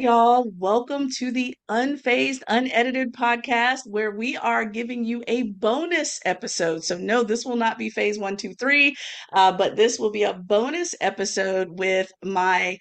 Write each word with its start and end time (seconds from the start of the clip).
Y'all. 0.00 0.50
Welcome 0.58 1.10
to 1.18 1.30
the 1.30 1.54
Unfazed, 1.68 2.40
Unedited 2.48 3.12
podcast 3.12 3.80
where 3.86 4.10
we 4.10 4.36
are 4.36 4.64
giving 4.64 5.04
you 5.04 5.22
a 5.28 5.42
bonus 5.42 6.20
episode. 6.24 6.82
So, 6.84 6.96
no, 6.96 7.22
this 7.22 7.44
will 7.44 7.56
not 7.56 7.76
be 7.76 7.90
phase 7.90 8.18
one, 8.18 8.36
two, 8.38 8.54
three, 8.54 8.96
uh, 9.34 9.52
but 9.52 9.76
this 9.76 9.98
will 9.98 10.10
be 10.10 10.22
a 10.22 10.32
bonus 10.32 10.94
episode 11.02 11.78
with 11.78 12.10
my 12.24 12.78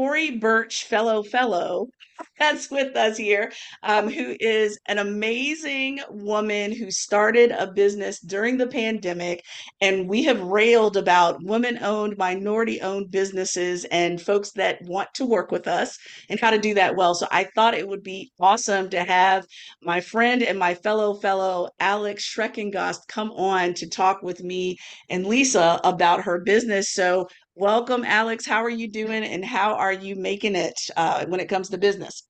Tory 0.00 0.30
Burch 0.30 0.84
fellow 0.84 1.22
fellow 1.22 1.90
that's 2.38 2.70
with 2.70 2.96
us 2.96 3.16
here, 3.16 3.52
um, 3.82 4.08
who 4.08 4.36
is 4.40 4.78
an 4.86 4.98
amazing 4.98 6.00
woman 6.10 6.74
who 6.74 6.90
started 6.90 7.50
a 7.50 7.66
business 7.66 8.20
during 8.20 8.56
the 8.56 8.66
pandemic. 8.66 9.44
And 9.80 10.08
we 10.08 10.24
have 10.24 10.40
railed 10.40 10.96
about 10.96 11.42
women 11.42 11.78
owned, 11.82 12.16
minority 12.18 12.80
owned 12.80 13.10
businesses 13.10 13.84
and 13.86 14.20
folks 14.20 14.52
that 14.52 14.82
want 14.82 15.08
to 15.14 15.26
work 15.26 15.50
with 15.50 15.66
us 15.66 15.98
and 16.28 16.40
how 16.40 16.50
to 16.50 16.58
do 16.58 16.74
that 16.74 16.96
well. 16.96 17.14
So 17.14 17.26
I 17.30 17.44
thought 17.54 17.74
it 17.74 17.88
would 17.88 18.02
be 18.02 18.32
awesome 18.40 18.90
to 18.90 19.04
have 19.04 19.44
my 19.82 20.00
friend 20.00 20.42
and 20.42 20.58
my 20.58 20.74
fellow 20.74 21.14
fellow 21.14 21.68
Alex 21.78 22.24
Schrecengost 22.24 23.08
come 23.08 23.30
on 23.32 23.74
to 23.74 23.88
talk 23.88 24.22
with 24.22 24.42
me 24.42 24.76
and 25.08 25.26
Lisa 25.26 25.80
about 25.84 26.22
her 26.22 26.38
business. 26.40 26.92
So 26.92 27.28
welcome, 27.54 28.04
Alex. 28.04 28.46
How 28.46 28.62
are 28.64 28.70
you 28.70 28.88
doing 28.88 29.24
and 29.24 29.44
how 29.44 29.74
are 29.74 29.92
you 29.92 30.16
making 30.16 30.56
it 30.56 30.78
uh, 30.96 31.26
when 31.26 31.40
it 31.40 31.48
comes 31.48 31.68
to 31.70 31.78
business? 31.78 32.22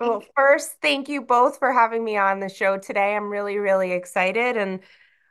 Well, 0.00 0.24
first, 0.34 0.76
thank 0.80 1.08
you 1.08 1.22
both 1.22 1.58
for 1.58 1.72
having 1.72 2.04
me 2.04 2.16
on 2.16 2.40
the 2.40 2.48
show 2.48 2.78
today. 2.78 3.14
I'm 3.14 3.30
really, 3.30 3.58
really 3.58 3.92
excited 3.92 4.56
and 4.56 4.80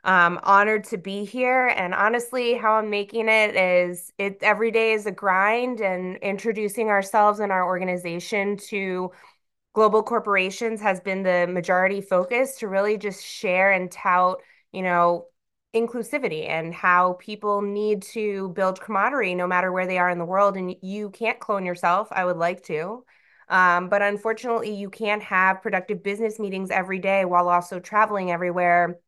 um, 0.04 0.38
honored 0.42 0.84
to 0.84 0.98
be 0.98 1.24
here. 1.24 1.66
And 1.66 1.94
honestly, 1.94 2.54
how 2.54 2.74
I'm 2.74 2.90
making 2.90 3.28
it 3.28 3.56
is 3.56 4.12
it 4.18 4.38
every 4.42 4.70
day 4.70 4.92
is 4.92 5.06
a 5.06 5.10
grind 5.10 5.80
and 5.80 6.16
introducing 6.18 6.88
ourselves 6.88 7.40
and 7.40 7.50
our 7.50 7.64
organization 7.64 8.56
to 8.68 9.10
global 9.72 10.02
corporations 10.02 10.80
has 10.80 11.00
been 11.00 11.22
the 11.22 11.46
majority 11.48 12.00
focus 12.00 12.58
to 12.58 12.68
really 12.68 12.96
just 12.96 13.24
share 13.24 13.72
and 13.72 13.90
tout, 13.90 14.40
you 14.72 14.82
know, 14.82 15.26
inclusivity 15.74 16.48
and 16.48 16.72
how 16.72 17.14
people 17.14 17.60
need 17.60 18.02
to 18.02 18.50
build 18.50 18.80
camaraderie 18.80 19.34
no 19.34 19.46
matter 19.46 19.72
where 19.72 19.86
they 19.86 19.98
are 19.98 20.10
in 20.10 20.18
the 20.18 20.24
world. 20.24 20.56
And 20.56 20.74
you 20.82 21.10
can't 21.10 21.40
clone 21.40 21.66
yourself. 21.66 22.08
I 22.10 22.24
would 22.24 22.36
like 22.36 22.62
to. 22.64 23.04
Um, 23.48 23.88
but 23.88 24.00
unfortunately, 24.00 24.74
you 24.74 24.88
can't 24.88 25.22
have 25.22 25.62
productive 25.62 26.02
business 26.02 26.38
meetings 26.38 26.70
every 26.70 26.98
day 26.98 27.24
while 27.24 27.48
also 27.48 27.80
traveling 27.80 28.30
everywhere 28.30 28.98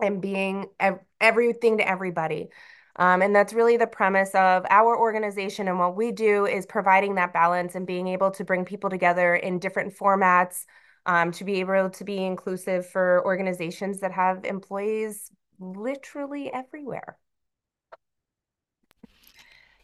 and 0.00 0.20
being 0.20 0.66
ev- 0.78 1.00
everything 1.20 1.78
to 1.78 1.88
everybody. 1.88 2.48
Um, 2.96 3.22
and 3.22 3.34
that's 3.34 3.52
really 3.52 3.76
the 3.76 3.86
premise 3.86 4.34
of 4.34 4.66
our 4.68 4.98
organization. 4.98 5.68
And 5.68 5.78
what 5.78 5.96
we 5.96 6.10
do 6.10 6.46
is 6.46 6.66
providing 6.66 7.14
that 7.14 7.32
balance 7.32 7.76
and 7.76 7.86
being 7.86 8.08
able 8.08 8.32
to 8.32 8.44
bring 8.44 8.64
people 8.64 8.90
together 8.90 9.34
in 9.36 9.60
different 9.60 9.96
formats 9.96 10.64
um, 11.06 11.30
to 11.32 11.44
be 11.44 11.60
able 11.60 11.90
to 11.90 12.04
be 12.04 12.24
inclusive 12.24 12.86
for 12.86 13.24
organizations 13.24 14.00
that 14.00 14.12
have 14.12 14.44
employees 14.44 15.30
literally 15.58 16.52
everywhere. 16.52 17.18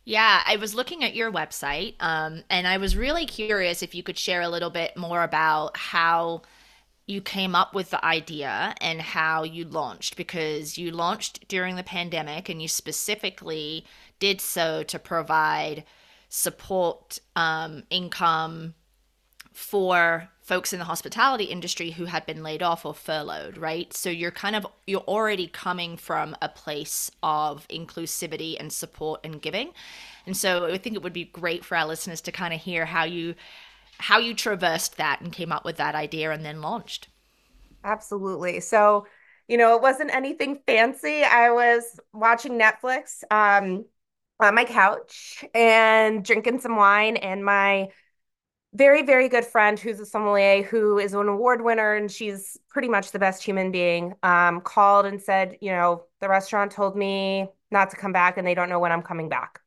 Yeah, 0.06 0.42
I 0.46 0.56
was 0.56 0.74
looking 0.74 1.02
at 1.02 1.14
your 1.14 1.32
website, 1.32 1.94
um, 2.00 2.42
and 2.50 2.66
I 2.66 2.76
was 2.76 2.96
really 2.96 3.24
curious 3.24 3.82
if 3.82 3.94
you 3.94 4.02
could 4.02 4.18
share 4.18 4.42
a 4.42 4.48
little 4.50 4.68
bit 4.70 4.96
more 4.98 5.22
about 5.22 5.76
how 5.78 6.42
you 7.06 7.22
came 7.22 7.54
up 7.54 7.74
with 7.74 7.90
the 7.90 8.04
idea 8.04 8.74
and 8.80 9.00
how 9.00 9.44
you 9.44 9.64
launched, 9.64 10.16
because 10.16 10.78
you 10.78 10.90
launched 10.90 11.48
during 11.48 11.76
the 11.76 11.82
pandemic 11.82 12.48
and 12.48 12.60
you 12.62 12.68
specifically 12.68 13.86
did 14.18 14.40
so 14.40 14.82
to 14.84 14.98
provide 14.98 15.84
support, 16.28 17.18
um, 17.36 17.84
income, 17.90 18.74
for 19.54 20.28
folks 20.42 20.72
in 20.74 20.78
the 20.80 20.84
hospitality 20.84 21.44
industry 21.44 21.92
who 21.92 22.06
had 22.06 22.26
been 22.26 22.42
laid 22.42 22.62
off 22.62 22.84
or 22.84 22.92
furloughed, 22.92 23.56
right? 23.56 23.92
So 23.94 24.10
you're 24.10 24.32
kind 24.32 24.56
of 24.56 24.66
you're 24.86 25.00
already 25.02 25.46
coming 25.46 25.96
from 25.96 26.36
a 26.42 26.48
place 26.50 27.10
of 27.22 27.66
inclusivity 27.68 28.56
and 28.60 28.72
support 28.72 29.20
and 29.24 29.40
giving. 29.40 29.72
And 30.26 30.36
so 30.36 30.66
I 30.66 30.78
think 30.78 30.96
it 30.96 31.02
would 31.02 31.12
be 31.12 31.24
great 31.26 31.64
for 31.64 31.76
our 31.76 31.86
listeners 31.86 32.20
to 32.22 32.32
kind 32.32 32.52
of 32.52 32.60
hear 32.60 32.84
how 32.86 33.04
you 33.04 33.36
how 33.98 34.18
you 34.18 34.34
traversed 34.34 34.96
that 34.96 35.20
and 35.20 35.32
came 35.32 35.52
up 35.52 35.64
with 35.64 35.76
that 35.76 35.94
idea 35.94 36.32
and 36.32 36.44
then 36.44 36.60
launched. 36.60 37.08
Absolutely. 37.82 38.60
So, 38.60 39.06
you 39.48 39.56
know, 39.58 39.76
it 39.76 39.82
wasn't 39.82 40.14
anything 40.14 40.60
fancy. 40.66 41.22
I 41.22 41.50
was 41.50 42.00
watching 42.12 42.58
Netflix 42.58 43.22
um 43.30 43.84
on 44.40 44.54
my 44.54 44.64
couch 44.64 45.44
and 45.54 46.24
drinking 46.24 46.60
some 46.60 46.76
wine 46.76 47.16
and 47.16 47.44
my 47.44 47.88
very, 48.74 49.02
very 49.02 49.28
good 49.28 49.44
friend 49.44 49.78
who's 49.78 50.00
a 50.00 50.06
sommelier 50.06 50.62
who 50.62 50.98
is 50.98 51.14
an 51.14 51.28
award 51.28 51.62
winner 51.62 51.94
and 51.94 52.10
she's 52.10 52.58
pretty 52.68 52.88
much 52.88 53.12
the 53.12 53.18
best 53.18 53.42
human 53.42 53.70
being, 53.70 54.14
um, 54.22 54.60
called 54.60 55.06
and 55.06 55.22
said, 55.22 55.56
you 55.60 55.70
know, 55.70 56.04
the 56.20 56.28
restaurant 56.28 56.72
told 56.72 56.96
me 56.96 57.48
not 57.70 57.90
to 57.90 57.96
come 57.96 58.12
back 58.12 58.36
and 58.36 58.46
they 58.46 58.54
don't 58.54 58.68
know 58.68 58.80
when 58.80 58.92
I'm 58.92 59.02
coming 59.02 59.28
back. 59.28 59.60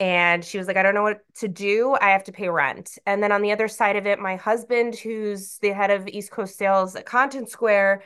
And 0.00 0.44
she 0.44 0.58
was 0.58 0.66
like, 0.66 0.76
I 0.76 0.82
don't 0.82 0.94
know 0.94 1.02
what 1.02 1.20
to 1.36 1.48
do. 1.48 1.96
I 2.00 2.10
have 2.10 2.24
to 2.24 2.32
pay 2.32 2.48
rent. 2.48 2.98
And 3.06 3.22
then 3.22 3.30
on 3.30 3.42
the 3.42 3.52
other 3.52 3.68
side 3.68 3.96
of 3.96 4.06
it, 4.06 4.18
my 4.18 4.36
husband, 4.36 4.96
who's 4.96 5.58
the 5.58 5.70
head 5.72 5.90
of 5.90 6.08
East 6.08 6.30
Coast 6.30 6.56
sales 6.58 6.96
at 6.96 7.06
Contentsquare, 7.06 8.00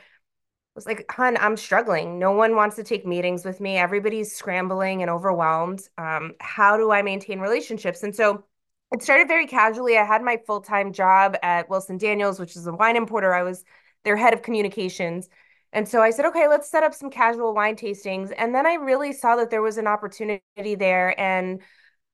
was 0.75 0.85
like, 0.85 1.05
Hun, 1.09 1.37
I'm 1.39 1.57
struggling. 1.57 2.19
No 2.19 2.33
one 2.33 2.55
wants 2.55 2.75
to 2.75 2.83
take 2.83 3.05
meetings 3.05 3.43
with 3.43 3.59
me. 3.59 3.77
Everybody's 3.77 4.35
scrambling 4.35 5.01
and 5.01 5.09
overwhelmed. 5.09 5.89
Um, 5.97 6.33
how 6.39 6.77
do 6.77 6.91
I 6.91 7.01
maintain 7.01 7.39
relationships? 7.39 8.03
And 8.03 8.15
so 8.15 8.43
it 8.91 9.03
started 9.03 9.27
very 9.27 9.47
casually. 9.47 9.97
I 9.97 10.05
had 10.05 10.21
my 10.21 10.37
full 10.45 10.61
time 10.61 10.93
job 10.93 11.35
at 11.43 11.69
Wilson 11.69 11.97
Daniels, 11.97 12.39
which 12.39 12.55
is 12.55 12.67
a 12.67 12.73
wine 12.73 12.95
importer. 12.95 13.33
I 13.33 13.43
was 13.43 13.63
their 14.03 14.15
head 14.15 14.33
of 14.33 14.41
communications. 14.41 15.27
And 15.73 15.87
so 15.87 16.01
I 16.01 16.11
said, 16.11 16.25
okay, 16.27 16.47
let's 16.47 16.69
set 16.69 16.83
up 16.83 16.93
some 16.93 17.09
casual 17.09 17.53
wine 17.53 17.75
tastings. 17.75 18.31
And 18.37 18.55
then 18.55 18.65
I 18.65 18.75
really 18.75 19.11
saw 19.11 19.35
that 19.35 19.49
there 19.49 19.61
was 19.61 19.77
an 19.77 19.87
opportunity 19.87 20.75
there. 20.75 21.19
And 21.19 21.61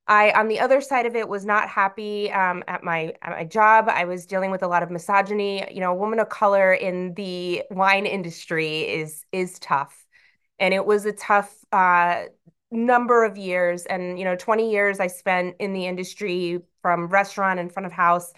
I, 0.07 0.31
on 0.31 0.47
the 0.47 0.59
other 0.59 0.81
side 0.81 1.05
of 1.05 1.15
it, 1.15 1.29
was 1.29 1.45
not 1.45 1.69
happy 1.69 2.31
um, 2.31 2.63
at 2.67 2.83
my 2.83 3.13
at 3.21 3.31
my 3.31 3.43
job. 3.45 3.87
I 3.87 4.05
was 4.05 4.25
dealing 4.25 4.51
with 4.51 4.63
a 4.63 4.67
lot 4.67 4.83
of 4.83 4.91
misogyny. 4.91 5.65
You 5.71 5.79
know, 5.79 5.91
a 5.91 5.95
woman 5.95 6.19
of 6.19 6.27
color 6.29 6.73
in 6.73 7.13
the 7.13 7.63
wine 7.71 8.05
industry 8.05 8.81
is 8.81 9.23
is 9.31 9.59
tough, 9.59 10.05
and 10.59 10.73
it 10.73 10.85
was 10.85 11.05
a 11.05 11.13
tough 11.13 11.55
uh, 11.71 12.23
number 12.73 13.23
of 13.23 13.37
years 13.37 13.85
and 13.85 14.17
you 14.17 14.25
know 14.25 14.35
20 14.35 14.71
years 14.71 14.99
i 14.99 15.07
spent 15.07 15.55
in 15.59 15.73
the 15.73 15.85
industry 15.85 16.59
from 16.81 17.07
restaurant 17.07 17.59
and 17.59 17.71
front 17.71 17.87
of 17.87 17.91
house. 17.91 18.33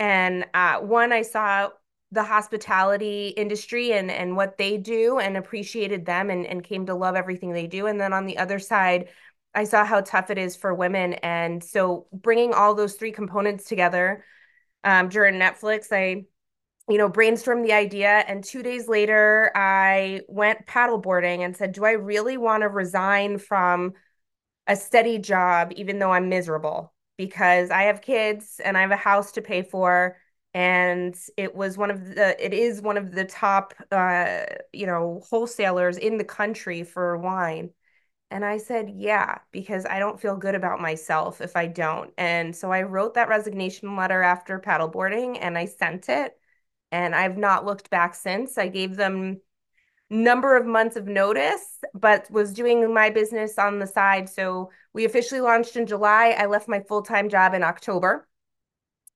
And 0.00 0.46
uh, 0.54 0.78
one 0.78 1.12
i 1.12 1.22
saw 1.22 1.68
the 2.10 2.24
hospitality 2.24 3.28
industry 3.28 3.92
and 3.92 4.10
and 4.10 4.36
what 4.36 4.58
they 4.58 4.76
do 4.78 5.18
and 5.18 5.36
appreciated 5.36 6.04
them 6.04 6.30
and, 6.30 6.46
and 6.46 6.64
came 6.64 6.86
to 6.86 6.94
love 6.94 7.14
everything 7.14 7.52
they 7.52 7.66
do. 7.66 7.86
And 7.86 8.00
then 8.00 8.12
on 8.12 8.26
the 8.26 8.38
other 8.38 8.58
side 8.58 9.08
i 9.54 9.64
saw 9.64 9.84
how 9.84 10.00
tough 10.00 10.30
it 10.30 10.38
is 10.38 10.56
for 10.56 10.74
women. 10.74 11.14
And 11.14 11.62
so 11.62 12.06
bringing 12.12 12.54
all 12.54 12.74
those 12.74 12.94
three 12.94 13.12
components 13.12 13.64
together 13.64 14.24
um, 14.84 15.08
during 15.08 15.34
netflix 15.38 15.92
i 15.92 16.24
you 16.88 16.98
know, 16.98 17.08
brainstormed 17.08 17.64
the 17.64 17.72
idea. 17.72 18.24
And 18.26 18.42
two 18.42 18.62
days 18.62 18.88
later, 18.88 19.50
I 19.54 20.22
went 20.28 20.66
paddleboarding 20.66 21.40
and 21.44 21.56
said, 21.56 21.72
Do 21.72 21.84
I 21.84 21.92
really 21.92 22.36
want 22.36 22.62
to 22.62 22.68
resign 22.68 23.38
from 23.38 23.94
a 24.66 24.76
steady 24.76 25.18
job, 25.18 25.72
even 25.76 25.98
though 25.98 26.12
I'm 26.12 26.28
miserable? 26.28 26.92
Because 27.16 27.70
I 27.70 27.82
have 27.84 28.02
kids 28.02 28.60
and 28.64 28.76
I 28.76 28.82
have 28.82 28.90
a 28.90 28.96
house 28.96 29.32
to 29.32 29.42
pay 29.42 29.62
for. 29.62 30.16
And 30.54 31.16
it 31.36 31.54
was 31.54 31.78
one 31.78 31.90
of 31.90 32.14
the, 32.14 32.44
it 32.44 32.52
is 32.52 32.82
one 32.82 32.98
of 32.98 33.12
the 33.12 33.24
top, 33.24 33.74
uh, 33.90 34.44
you 34.72 34.86
know, 34.86 35.22
wholesalers 35.28 35.96
in 35.96 36.18
the 36.18 36.24
country 36.24 36.82
for 36.82 37.16
wine. 37.16 37.70
And 38.30 38.44
I 38.44 38.58
said, 38.58 38.90
yeah, 38.90 39.38
because 39.52 39.86
I 39.86 39.98
don't 39.98 40.20
feel 40.20 40.36
good 40.36 40.54
about 40.54 40.80
myself 40.80 41.40
if 41.40 41.56
I 41.56 41.66
don't. 41.66 42.12
And 42.18 42.56
so 42.56 42.72
I 42.72 42.82
wrote 42.82 43.14
that 43.14 43.28
resignation 43.28 43.96
letter 43.96 44.22
after 44.22 44.58
paddleboarding 44.58 45.38
and 45.40 45.58
I 45.58 45.66
sent 45.66 46.08
it 46.08 46.38
and 46.92 47.14
I've 47.14 47.38
not 47.38 47.64
looked 47.64 47.90
back 47.90 48.14
since. 48.14 48.58
I 48.58 48.68
gave 48.68 48.94
them 48.96 49.40
number 50.10 50.56
of 50.56 50.66
months 50.66 50.94
of 50.96 51.06
notice, 51.06 51.78
but 51.94 52.30
was 52.30 52.52
doing 52.52 52.92
my 52.92 53.08
business 53.08 53.58
on 53.58 53.78
the 53.78 53.86
side. 53.86 54.28
So 54.28 54.70
we 54.92 55.06
officially 55.06 55.40
launched 55.40 55.74
in 55.74 55.86
July. 55.86 56.36
I 56.38 56.46
left 56.46 56.68
my 56.68 56.80
full-time 56.80 57.30
job 57.30 57.54
in 57.54 57.62
October. 57.62 58.28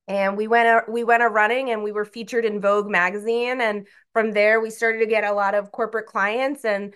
And 0.09 0.37
we 0.37 0.47
went 0.47 0.89
we 0.89 1.03
went 1.03 1.21
a 1.21 1.27
running 1.27 1.69
and 1.69 1.83
we 1.83 1.91
were 1.91 2.05
featured 2.05 2.45
in 2.45 2.61
Vogue 2.61 2.89
magazine 2.89 3.59
and 3.59 3.85
from 4.13 4.31
there 4.31 4.61
we 4.61 4.69
started 4.69 4.99
to 4.99 5.05
get 5.05 5.25
a 5.25 5.33
lot 5.33 5.53
of 5.53 5.73
corporate 5.73 6.05
clients 6.05 6.63
and 6.63 6.95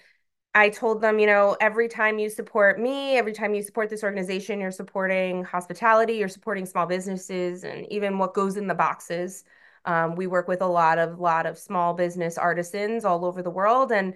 I 0.54 0.70
told 0.70 1.02
them, 1.02 1.20
you 1.20 1.28
know, 1.28 1.58
every 1.62 1.88
time 1.90 2.20
you 2.20 2.30
support 2.30 2.80
me, 2.80 3.18
every 3.18 3.34
time 3.34 3.54
you 3.54 3.64
support 3.64 3.90
this 3.90 4.04
organization, 4.04 4.60
you're 4.60 4.72
supporting 4.72 5.44
hospitality, 5.44 6.14
you're 6.14 6.28
supporting 6.28 6.66
small 6.66 6.86
businesses 6.86 7.64
and 7.64 7.86
even 7.92 8.18
what 8.18 8.34
goes 8.34 8.58
in 8.58 8.68
the 8.68 8.76
boxes. 8.76 9.44
Um, 9.86 10.16
we 10.16 10.28
work 10.28 10.48
with 10.48 10.62
a 10.62 10.68
lot 10.68 11.00
of 11.00 11.20
lot 11.20 11.46
of 11.46 11.58
small 11.58 11.94
business 11.94 12.38
artisans 12.38 13.06
all 13.06 13.26
over 13.26 13.42
the 13.42 13.50
world, 13.50 13.92
and 13.92 14.16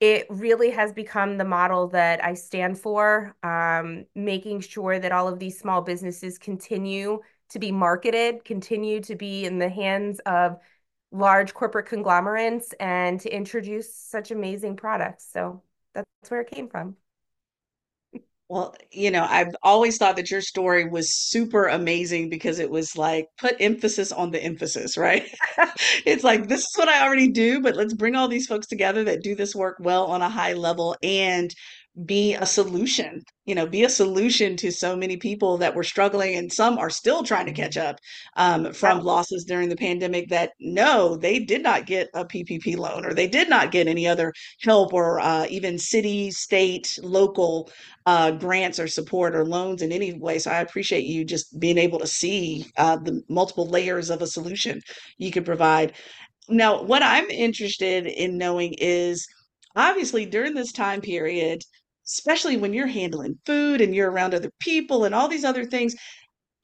it 0.00 0.26
really 0.28 0.70
has 0.70 0.92
become 0.92 1.38
the 1.38 1.44
model 1.44 1.88
that 1.88 2.24
I 2.24 2.34
stand 2.34 2.78
for. 2.78 3.34
Um, 3.42 4.04
making 4.14 4.60
sure 4.60 4.98
that 4.98 5.12
all 5.12 5.28
of 5.28 5.38
these 5.38 5.58
small 5.58 5.80
businesses 5.80 6.38
continue 6.38 7.20
to 7.50 7.58
be 7.58 7.72
marketed, 7.72 8.44
continue 8.44 9.00
to 9.00 9.14
be 9.14 9.44
in 9.44 9.58
the 9.58 9.68
hands 9.68 10.20
of 10.26 10.58
large 11.12 11.54
corporate 11.54 11.86
conglomerates 11.86 12.74
and 12.80 13.20
to 13.20 13.34
introduce 13.34 13.94
such 13.94 14.30
amazing 14.30 14.76
products. 14.76 15.28
So 15.32 15.62
that's 15.94 16.06
where 16.28 16.40
it 16.40 16.50
came 16.50 16.68
from. 16.68 16.96
Well, 18.48 18.76
you 18.92 19.10
know, 19.10 19.26
I've 19.28 19.56
always 19.64 19.98
thought 19.98 20.14
that 20.16 20.30
your 20.30 20.40
story 20.40 20.88
was 20.88 21.12
super 21.12 21.66
amazing 21.66 22.30
because 22.30 22.60
it 22.60 22.70
was 22.70 22.96
like 22.96 23.26
put 23.38 23.56
emphasis 23.58 24.12
on 24.12 24.30
the 24.30 24.42
emphasis, 24.42 24.96
right? 24.96 25.24
It's 26.06 26.22
like 26.22 26.46
this 26.48 26.60
is 26.60 26.72
what 26.76 26.88
I 26.88 27.04
already 27.04 27.28
do, 27.28 27.60
but 27.60 27.74
let's 27.76 27.94
bring 27.94 28.14
all 28.14 28.28
these 28.28 28.46
folks 28.46 28.66
together 28.68 29.02
that 29.04 29.22
do 29.22 29.34
this 29.34 29.54
work 29.56 29.76
well 29.80 30.06
on 30.06 30.22
a 30.22 30.28
high 30.28 30.52
level 30.52 30.96
and 31.02 31.52
be 32.04 32.34
a 32.34 32.44
solution, 32.44 33.22
you 33.46 33.54
know, 33.54 33.66
be 33.66 33.84
a 33.84 33.88
solution 33.88 34.54
to 34.56 34.70
so 34.70 34.94
many 34.94 35.16
people 35.16 35.56
that 35.56 35.74
were 35.74 35.82
struggling 35.82 36.34
and 36.34 36.52
some 36.52 36.76
are 36.76 36.90
still 36.90 37.22
trying 37.22 37.46
to 37.46 37.52
catch 37.52 37.78
up 37.78 37.96
um, 38.36 38.70
from 38.74 39.00
losses 39.00 39.44
during 39.44 39.70
the 39.70 39.76
pandemic 39.76 40.28
that 40.28 40.52
no, 40.60 41.16
they 41.16 41.38
did 41.38 41.62
not 41.62 41.86
get 41.86 42.10
a 42.12 42.24
PPP 42.24 42.76
loan 42.76 43.06
or 43.06 43.14
they 43.14 43.26
did 43.26 43.48
not 43.48 43.70
get 43.70 43.86
any 43.86 44.06
other 44.06 44.32
help 44.60 44.92
or 44.92 45.20
uh, 45.20 45.46
even 45.48 45.78
city, 45.78 46.30
state, 46.30 46.98
local 47.02 47.70
uh, 48.04 48.30
grants 48.32 48.78
or 48.78 48.88
support 48.88 49.34
or 49.34 49.46
loans 49.46 49.80
in 49.80 49.90
any 49.90 50.12
way. 50.12 50.38
So 50.38 50.50
I 50.50 50.60
appreciate 50.60 51.04
you 51.04 51.24
just 51.24 51.58
being 51.58 51.78
able 51.78 51.98
to 52.00 52.06
see 52.06 52.66
uh, 52.76 52.96
the 52.96 53.22
multiple 53.30 53.68
layers 53.68 54.10
of 54.10 54.20
a 54.20 54.26
solution 54.26 54.82
you 55.16 55.30
could 55.30 55.46
provide. 55.46 55.94
Now, 56.48 56.82
what 56.82 57.02
I'm 57.02 57.28
interested 57.30 58.06
in 58.06 58.36
knowing 58.36 58.74
is 58.74 59.26
obviously 59.74 60.26
during 60.26 60.54
this 60.54 60.72
time 60.72 61.00
period, 61.00 61.62
especially 62.06 62.56
when 62.56 62.72
you're 62.72 62.86
handling 62.86 63.38
food 63.44 63.80
and 63.80 63.94
you're 63.94 64.10
around 64.10 64.34
other 64.34 64.50
people 64.60 65.04
and 65.04 65.14
all 65.14 65.28
these 65.28 65.44
other 65.44 65.64
things, 65.64 65.94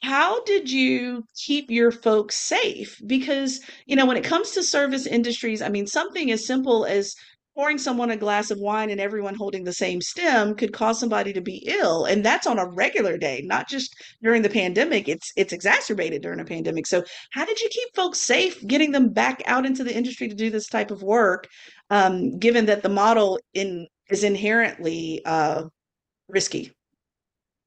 how 0.03 0.43
did 0.44 0.71
you 0.71 1.25
keep 1.37 1.71
your 1.71 1.93
folks 1.93 2.37
safe? 2.37 3.00
Because, 3.06 3.61
you 3.87 3.94
know, 3.94 4.06
when 4.06 4.17
it 4.17 4.25
comes 4.25 4.50
to 4.53 4.62
service 4.62 5.06
industries, 5.06 5.62
I 5.62 5.69
mean, 5.69 5.87
something 5.87 6.31
as 6.31 6.44
simple 6.44 6.85
as 6.85 7.15
pouring 7.55 7.79
someone 7.79 8.11
a 8.11 8.17
glass 8.17 8.50
of 8.50 8.59
wine 8.59 8.91
and 8.91 9.00
everyone 9.00 9.35
holding 9.35 9.65
the 9.65 9.73
same 9.73 10.00
stem 10.00 10.55
could 10.55 10.73
cause 10.73 10.99
somebody 10.99 11.33
to 11.33 11.41
be 11.41 11.62
ill. 11.67 12.05
And 12.06 12.25
that's 12.25 12.47
on 12.47 12.59
a 12.59 12.67
regular 12.67 13.19
day, 13.19 13.43
not 13.44 13.69
just 13.69 13.94
during 14.23 14.43
the 14.43 14.49
pandemic. 14.49 15.09
It's 15.09 15.33
it's 15.37 15.53
exacerbated 15.53 16.23
during 16.23 16.41
a 16.41 16.44
pandemic. 16.44 16.87
So 16.87 17.05
how 17.33 17.44
did 17.44 17.61
you 17.61 17.69
keep 17.69 17.94
folks 17.94 18.19
safe 18.19 18.67
getting 18.67 18.93
them 18.93 19.11
back 19.11 19.43
out 19.47 19.67
into 19.67 19.85
the 19.85 19.94
industry 19.94 20.29
to 20.29 20.35
do 20.35 20.50
this 20.50 20.67
type 20.67 20.91
of 20.91 21.03
work, 21.03 21.47
um, 21.91 22.39
given 22.39 22.67
that 22.67 22.83
the 22.83 22.89
model 22.89 23.39
in 23.55 23.87
is 24.12 24.25
inherently 24.25 25.23
uh, 25.25 25.64
risky? 26.29 26.73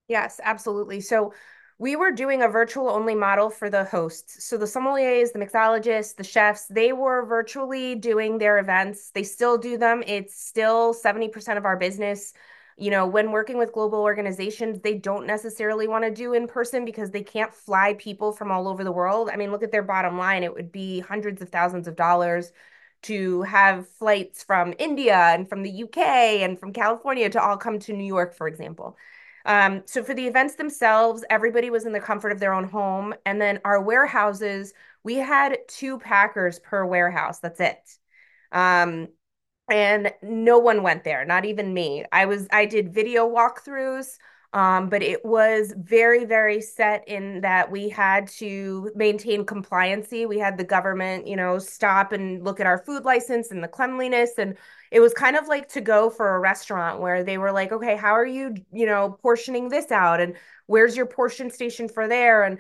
Yes, 0.08 0.40
absolutely. 0.44 1.02
So 1.02 1.34
we 1.78 1.96
were 1.96 2.12
doing 2.12 2.42
a 2.42 2.48
virtual 2.48 2.90
only 2.90 3.16
model 3.16 3.50
for 3.50 3.70
the 3.70 3.84
hosts. 3.84 4.46
So 4.46 4.58
the 4.58 4.66
sommeliers, 4.66 5.34
the 5.34 5.40
mixologists, 5.40 6.16
the 6.16 6.24
chefs, 6.24 6.68
they 6.68 6.94
were 6.94 7.26
virtually 7.26 7.96
doing 7.96 8.38
their 8.38 8.60
events. 8.60 9.12
They 9.12 9.24
still 9.24 9.58
do 9.58 9.78
them. 9.78 10.04
It's 10.08 10.40
still 10.40 10.94
70% 10.94 11.58
of 11.58 11.66
our 11.66 11.76
business. 11.76 12.34
You 12.78 12.92
know, 12.92 13.08
when 13.08 13.32
working 13.32 13.58
with 13.58 13.74
global 13.74 14.00
organizations, 14.00 14.80
they 14.82 14.96
don't 14.96 15.26
necessarily 15.26 15.88
want 15.88 16.04
to 16.06 16.12
do 16.12 16.34
in 16.34 16.48
person 16.48 16.86
because 16.86 17.10
they 17.12 17.24
can't 17.24 17.54
fly 17.54 17.94
people 17.96 18.32
from 18.32 18.52
all 18.52 18.68
over 18.68 18.84
the 18.84 18.92
world. 18.92 19.30
I 19.32 19.38
mean, 19.38 19.52
look 19.52 19.64
at 19.64 19.72
their 19.72 19.84
bottom 19.84 20.18
line. 20.18 20.44
It 20.44 20.54
would 20.54 20.72
be 20.72 21.00
hundreds 21.00 21.42
of 21.42 21.50
thousands 21.50 21.88
of 21.88 21.96
dollars 21.96 22.52
to 23.04 23.44
have 23.44 23.88
flights 23.90 24.44
from 24.44 24.74
India 24.80 25.16
and 25.16 25.48
from 25.48 25.64
the 25.64 25.72
UK 25.72 26.42
and 26.42 26.60
from 26.60 26.74
California 26.74 27.30
to 27.30 27.42
all 27.42 27.58
come 27.58 27.80
to 27.80 27.94
New 27.94 28.06
York, 28.06 28.36
for 28.36 28.48
example. 28.48 28.98
Um, 29.46 29.84
so 29.86 30.04
for 30.04 30.14
the 30.14 30.26
events 30.28 30.56
themselves, 30.56 31.24
everybody 31.30 31.70
was 31.70 31.86
in 31.86 31.94
the 31.94 32.00
comfort 32.00 32.32
of 32.32 32.40
their 32.40 32.54
own 32.54 32.64
home. 32.64 33.14
And 33.26 33.40
then 33.40 33.60
our 33.64 33.80
warehouses, 33.82 34.74
we 35.04 35.16
had 35.16 35.58
two 35.68 36.00
packers 36.00 36.60
per 36.60 36.84
warehouse. 36.86 37.40
That's 37.40 37.60
it. 37.60 37.78
Um, 38.52 39.10
and 39.70 40.14
no 40.22 40.60
one 40.60 40.84
went 40.84 41.04
there, 41.04 41.26
not 41.26 41.46
even 41.46 41.74
me. 41.74 42.06
I 42.12 42.26
was 42.26 42.48
I 42.52 42.66
did 42.66 42.94
video 42.94 43.28
walkthroughs. 43.28 44.18
Um, 44.56 44.88
but 44.88 45.04
it 45.04 45.26
was 45.26 45.74
very, 45.78 46.24
very 46.24 46.62
set 46.62 47.06
in 47.10 47.42
that 47.42 47.70
we 47.70 47.90
had 47.90 48.30
to 48.40 48.90
maintain 48.96 49.46
compliancy. 49.46 50.26
We 50.26 50.40
had 50.40 50.58
the 50.58 50.64
government, 50.64 51.28
you 51.28 51.36
know, 51.36 51.60
stop 51.60 52.14
and 52.14 52.42
look 52.42 52.62
at 52.62 52.66
our 52.66 52.78
food 52.78 53.04
license 53.04 53.52
and 53.52 53.62
the 53.62 53.68
cleanliness. 53.68 54.32
And 54.38 54.56
it 54.92 55.02
was 55.02 55.14
kind 55.14 55.36
of 55.36 55.50
like 55.50 55.68
to 55.74 55.82
go 55.82 56.10
for 56.10 56.36
a 56.36 56.40
restaurant 56.40 57.02
where 57.02 57.22
they 57.22 57.38
were 57.38 57.52
like, 57.52 57.74
okay, 57.74 57.98
how 57.98 58.14
are 58.14 58.26
you, 58.26 58.56
you 58.72 58.86
know, 58.86 59.20
portioning 59.22 59.68
this 59.68 59.92
out? 59.92 60.22
And 60.22 60.38
where's 60.68 60.96
your 60.96 61.06
portion 61.06 61.52
station 61.52 61.90
for 61.90 62.08
there? 62.08 62.44
And 62.44 62.60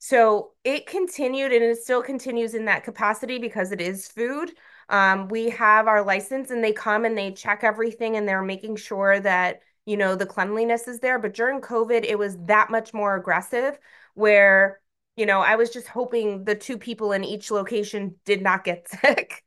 so 0.00 0.50
it 0.64 0.88
continued 0.88 1.52
and 1.52 1.62
it 1.62 1.78
still 1.78 2.02
continues 2.02 2.54
in 2.54 2.64
that 2.64 2.82
capacity 2.82 3.38
because 3.38 3.70
it 3.70 3.80
is 3.80 4.08
food. 4.08 4.50
Um, 4.88 5.28
we 5.28 5.50
have 5.50 5.86
our 5.86 6.02
license 6.04 6.50
and 6.50 6.62
they 6.62 6.72
come 6.72 7.04
and 7.04 7.16
they 7.16 7.30
check 7.30 7.62
everything 7.62 8.16
and 8.16 8.26
they're 8.26 8.42
making 8.42 8.76
sure 8.76 9.20
that 9.20 9.60
you 9.86 9.96
know, 9.96 10.14
the 10.16 10.26
cleanliness 10.26 10.88
is 10.88 11.00
there. 11.00 11.18
But 11.18 11.34
during 11.34 11.60
COVID, 11.60 12.04
it 12.04 12.18
was 12.18 12.36
that 12.46 12.70
much 12.70 12.92
more 12.92 13.16
aggressive 13.16 13.78
where, 14.14 14.80
you 15.16 15.24
know, 15.26 15.40
I 15.40 15.56
was 15.56 15.70
just 15.70 15.88
hoping 15.88 16.44
the 16.44 16.54
two 16.54 16.76
people 16.76 17.12
in 17.12 17.24
each 17.24 17.50
location 17.50 18.16
did 18.24 18.42
not 18.42 18.64
get 18.64 18.88
sick. 19.02 19.42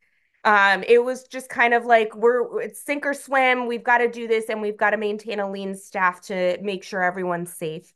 Um, 0.45 0.83
it 0.87 1.03
was 1.03 1.25
just 1.25 1.49
kind 1.49 1.73
of 1.73 1.85
like 1.85 2.15
we're 2.15 2.61
it's 2.61 2.81
sink 2.81 3.05
or 3.05 3.13
swim. 3.13 3.67
We've 3.67 3.83
got 3.83 3.97
to 3.99 4.09
do 4.09 4.27
this 4.27 4.45
and 4.49 4.61
we've 4.61 4.77
got 4.77 4.91
to 4.91 4.97
maintain 4.97 5.39
a 5.41 5.51
lean 5.51 5.75
staff 5.75 6.21
to 6.27 6.57
make 6.61 6.83
sure 6.83 7.03
everyone's 7.03 7.53
safe. 7.53 7.93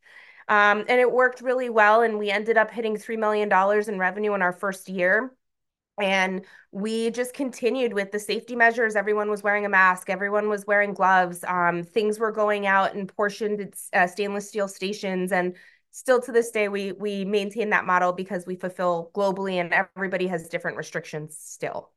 Um, 0.49 0.79
and 0.89 0.99
it 0.99 1.09
worked 1.09 1.39
really 1.41 1.69
well. 1.69 2.01
And 2.01 2.19
we 2.19 2.29
ended 2.29 2.57
up 2.57 2.69
hitting 2.69 2.97
$3 2.97 3.17
million 3.17 3.49
in 3.87 3.99
revenue 3.99 4.33
in 4.33 4.41
our 4.41 4.51
first 4.51 4.89
year. 4.89 5.33
And 6.01 6.45
we 6.71 7.11
just 7.11 7.33
continued 7.33 7.93
with 7.93 8.11
the 8.11 8.19
safety 8.19 8.55
measures. 8.55 8.95
Everyone 8.95 9.29
was 9.29 9.43
wearing 9.43 9.65
a 9.65 9.69
mask, 9.69 10.09
everyone 10.09 10.49
was 10.49 10.65
wearing 10.65 10.93
gloves. 10.93 11.43
Um, 11.47 11.83
things 11.83 12.19
were 12.19 12.31
going 12.31 12.65
out 12.65 12.95
in 12.95 13.05
portioned 13.05 13.73
uh, 13.93 14.07
stainless 14.07 14.49
steel 14.49 14.67
stations. 14.67 15.31
And 15.31 15.55
still 15.91 16.19
to 16.21 16.31
this 16.31 16.49
day, 16.49 16.67
we, 16.67 16.93
we 16.93 17.25
maintain 17.25 17.69
that 17.69 17.85
model 17.85 18.11
because 18.11 18.47
we 18.47 18.55
fulfill 18.55 19.11
globally 19.13 19.55
and 19.55 19.71
everybody 19.95 20.27
has 20.27 20.49
different 20.49 20.77
restrictions 20.77 21.37
still. 21.39 21.91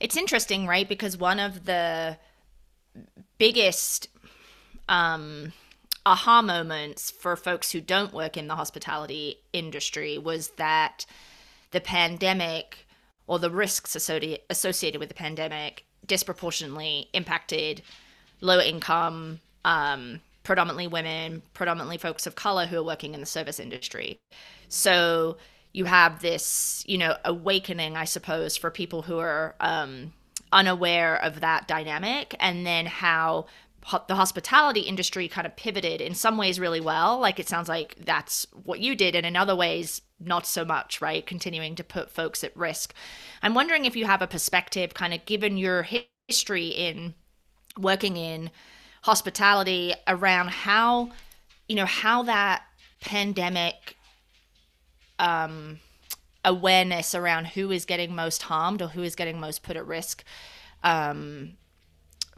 It's 0.00 0.16
interesting, 0.16 0.66
right? 0.66 0.88
Because 0.88 1.16
one 1.16 1.38
of 1.38 1.66
the 1.66 2.18
biggest 3.38 4.08
um, 4.88 5.52
aha 6.04 6.42
moments 6.42 7.10
for 7.10 7.36
folks 7.36 7.70
who 7.70 7.80
don't 7.80 8.12
work 8.12 8.36
in 8.36 8.48
the 8.48 8.56
hospitality 8.56 9.36
industry 9.52 10.18
was 10.18 10.48
that 10.56 11.06
the 11.74 11.80
pandemic 11.80 12.86
or 13.26 13.38
the 13.38 13.50
risks 13.50 13.94
associated 13.96 14.98
with 14.98 15.08
the 15.08 15.14
pandemic 15.14 15.84
disproportionately 16.06 17.08
impacted 17.12 17.82
lower 18.40 18.62
income, 18.62 19.40
um, 19.64 20.20
predominantly 20.42 20.86
women, 20.86 21.42
predominantly 21.52 21.98
folks 21.98 22.26
of 22.26 22.34
color 22.34 22.66
who 22.66 22.78
are 22.78 22.84
working 22.84 23.14
in 23.14 23.20
the 23.20 23.26
service 23.26 23.58
industry. 23.58 24.18
So 24.68 25.36
you 25.72 25.86
have 25.86 26.20
this, 26.20 26.84
you 26.86 26.98
know, 26.98 27.16
awakening, 27.24 27.96
I 27.96 28.04
suppose, 28.04 28.56
for 28.56 28.70
people 28.70 29.02
who 29.02 29.18
are 29.18 29.54
um, 29.60 30.12
unaware 30.52 31.16
of 31.16 31.40
that 31.40 31.66
dynamic, 31.66 32.36
and 32.38 32.64
then 32.64 32.86
how 32.86 33.46
the 34.08 34.14
hospitality 34.14 34.80
industry 34.80 35.28
kind 35.28 35.46
of 35.46 35.56
pivoted 35.56 36.00
in 36.00 36.14
some 36.14 36.36
ways 36.36 36.58
really 36.58 36.80
well. 36.80 37.18
Like 37.18 37.38
it 37.38 37.48
sounds 37.48 37.68
like 37.68 37.96
that's 38.04 38.46
what 38.52 38.80
you 38.80 38.94
did, 38.94 39.14
and 39.14 39.26
in 39.26 39.36
other 39.36 39.54
ways, 39.54 40.02
not 40.18 40.46
so 40.46 40.64
much, 40.64 41.00
right? 41.00 41.26
Continuing 41.26 41.74
to 41.76 41.84
put 41.84 42.10
folks 42.10 42.42
at 42.42 42.56
risk. 42.56 42.94
I'm 43.42 43.54
wondering 43.54 43.84
if 43.84 43.96
you 43.96 44.06
have 44.06 44.22
a 44.22 44.26
perspective, 44.26 44.94
kind 44.94 45.12
of 45.12 45.24
given 45.26 45.56
your 45.56 45.86
history 46.28 46.68
in 46.68 47.14
working 47.78 48.16
in 48.16 48.50
hospitality, 49.02 49.92
around 50.08 50.48
how, 50.48 51.10
you 51.68 51.76
know, 51.76 51.84
how 51.84 52.22
that 52.22 52.62
pandemic 53.00 53.96
um, 55.18 55.78
awareness 56.44 57.14
around 57.14 57.48
who 57.48 57.70
is 57.70 57.84
getting 57.84 58.14
most 58.14 58.42
harmed 58.42 58.80
or 58.80 58.88
who 58.88 59.02
is 59.02 59.14
getting 59.14 59.38
most 59.40 59.62
put 59.62 59.76
at 59.76 59.86
risk 59.86 60.24
um, 60.82 61.56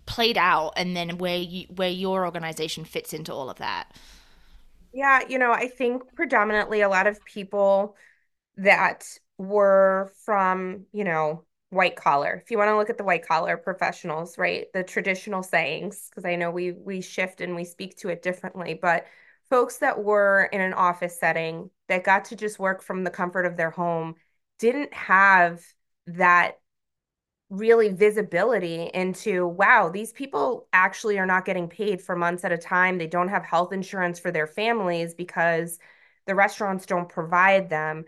played 0.07 0.39
out 0.39 0.73
and 0.77 0.97
then 0.97 1.19
where 1.19 1.39
you 1.39 1.67
where 1.75 1.91
your 1.91 2.25
organization 2.25 2.85
fits 2.85 3.13
into 3.13 3.33
all 3.33 3.51
of 3.51 3.59
that? 3.59 3.93
Yeah 4.93 5.21
you 5.29 5.39
know 5.39 5.53
i 5.53 5.69
think 5.69 6.15
predominantly 6.15 6.81
a 6.81 6.89
lot 6.89 7.07
of 7.07 7.25
people 7.25 7.97
that 8.57 9.07
were 9.39 10.13
from 10.25 10.87
you 10.93 11.05
know 11.05 11.45
white 11.71 11.97
collar. 11.97 12.41
If 12.45 12.51
you 12.51 12.59
want 12.59 12.69
to 12.71 12.77
look 12.79 12.91
at 12.91 12.99
the 12.99 13.05
white 13.05 13.27
collar 13.27 13.57
professionals 13.57 14.39
right 14.39 14.67
the 14.75 14.85
traditional 14.85 15.43
sayings 15.43 16.09
because 16.11 16.25
i 16.25 16.37
know 16.37 16.51
we 16.51 16.73
we 16.73 17.01
shift 17.03 17.41
and 17.41 17.57
we 17.57 17.65
speak 17.65 17.97
to 17.99 18.09
it 18.11 18.23
differently 18.23 18.75
but 18.75 19.07
folks 19.51 19.79
that 19.79 20.03
were 20.03 20.49
in 20.53 20.61
an 20.61 20.75
office 20.75 21.19
setting 21.21 21.71
that 21.89 22.05
got 22.05 22.27
to 22.27 22.37
just 22.37 22.59
work 22.59 22.83
from 22.83 23.05
the 23.05 23.11
comfort 23.11 23.47
of 23.47 23.57
their 23.57 23.71
home 23.71 24.15
didn't 24.59 24.95
have 24.95 25.63
that 26.07 26.59
really 27.49 27.88
visibility 27.91 28.91
into 28.93 29.47
wow, 29.47 29.88
these 29.88 30.12
people 30.12 30.67
actually 30.73 31.19
are 31.19 31.26
not 31.26 31.45
getting 31.45 31.69
paid 31.69 32.03
for 32.03 32.17
months 32.17 32.45
at 32.45 32.53
a 32.53 32.59
time. 32.59 32.99
They 32.99 33.07
don't 33.07 33.29
have 33.29 33.45
health 33.45 33.73
insurance 33.73 34.19
for 34.19 34.31
their 34.33 34.47
families 34.47 35.15
because 35.15 35.79
the 36.26 36.35
restaurants 36.35 36.87
don't 36.87 37.09
provide 37.09 37.71
them. 37.71 38.05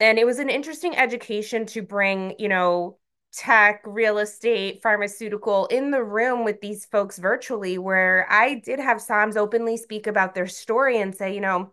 And 0.00 0.18
it 0.18 0.26
was 0.26 0.38
an 0.38 0.50
interesting 0.50 0.96
education 0.96 1.66
to 1.66 1.82
bring, 1.82 2.34
you 2.38 2.48
know, 2.48 2.98
tech, 3.32 3.82
real 3.84 4.18
estate, 4.18 4.80
pharmaceutical 4.82 5.66
in 5.66 5.90
the 5.90 6.02
room 6.02 6.44
with 6.44 6.60
these 6.60 6.86
folks 6.86 7.18
virtually, 7.18 7.78
where 7.78 8.26
I 8.30 8.54
did 8.54 8.78
have 8.78 9.00
SOMs 9.02 9.36
openly 9.36 9.76
speak 9.76 10.06
about 10.06 10.34
their 10.34 10.46
story 10.46 11.00
and 11.00 11.14
say, 11.14 11.34
you 11.34 11.40
know, 11.40 11.72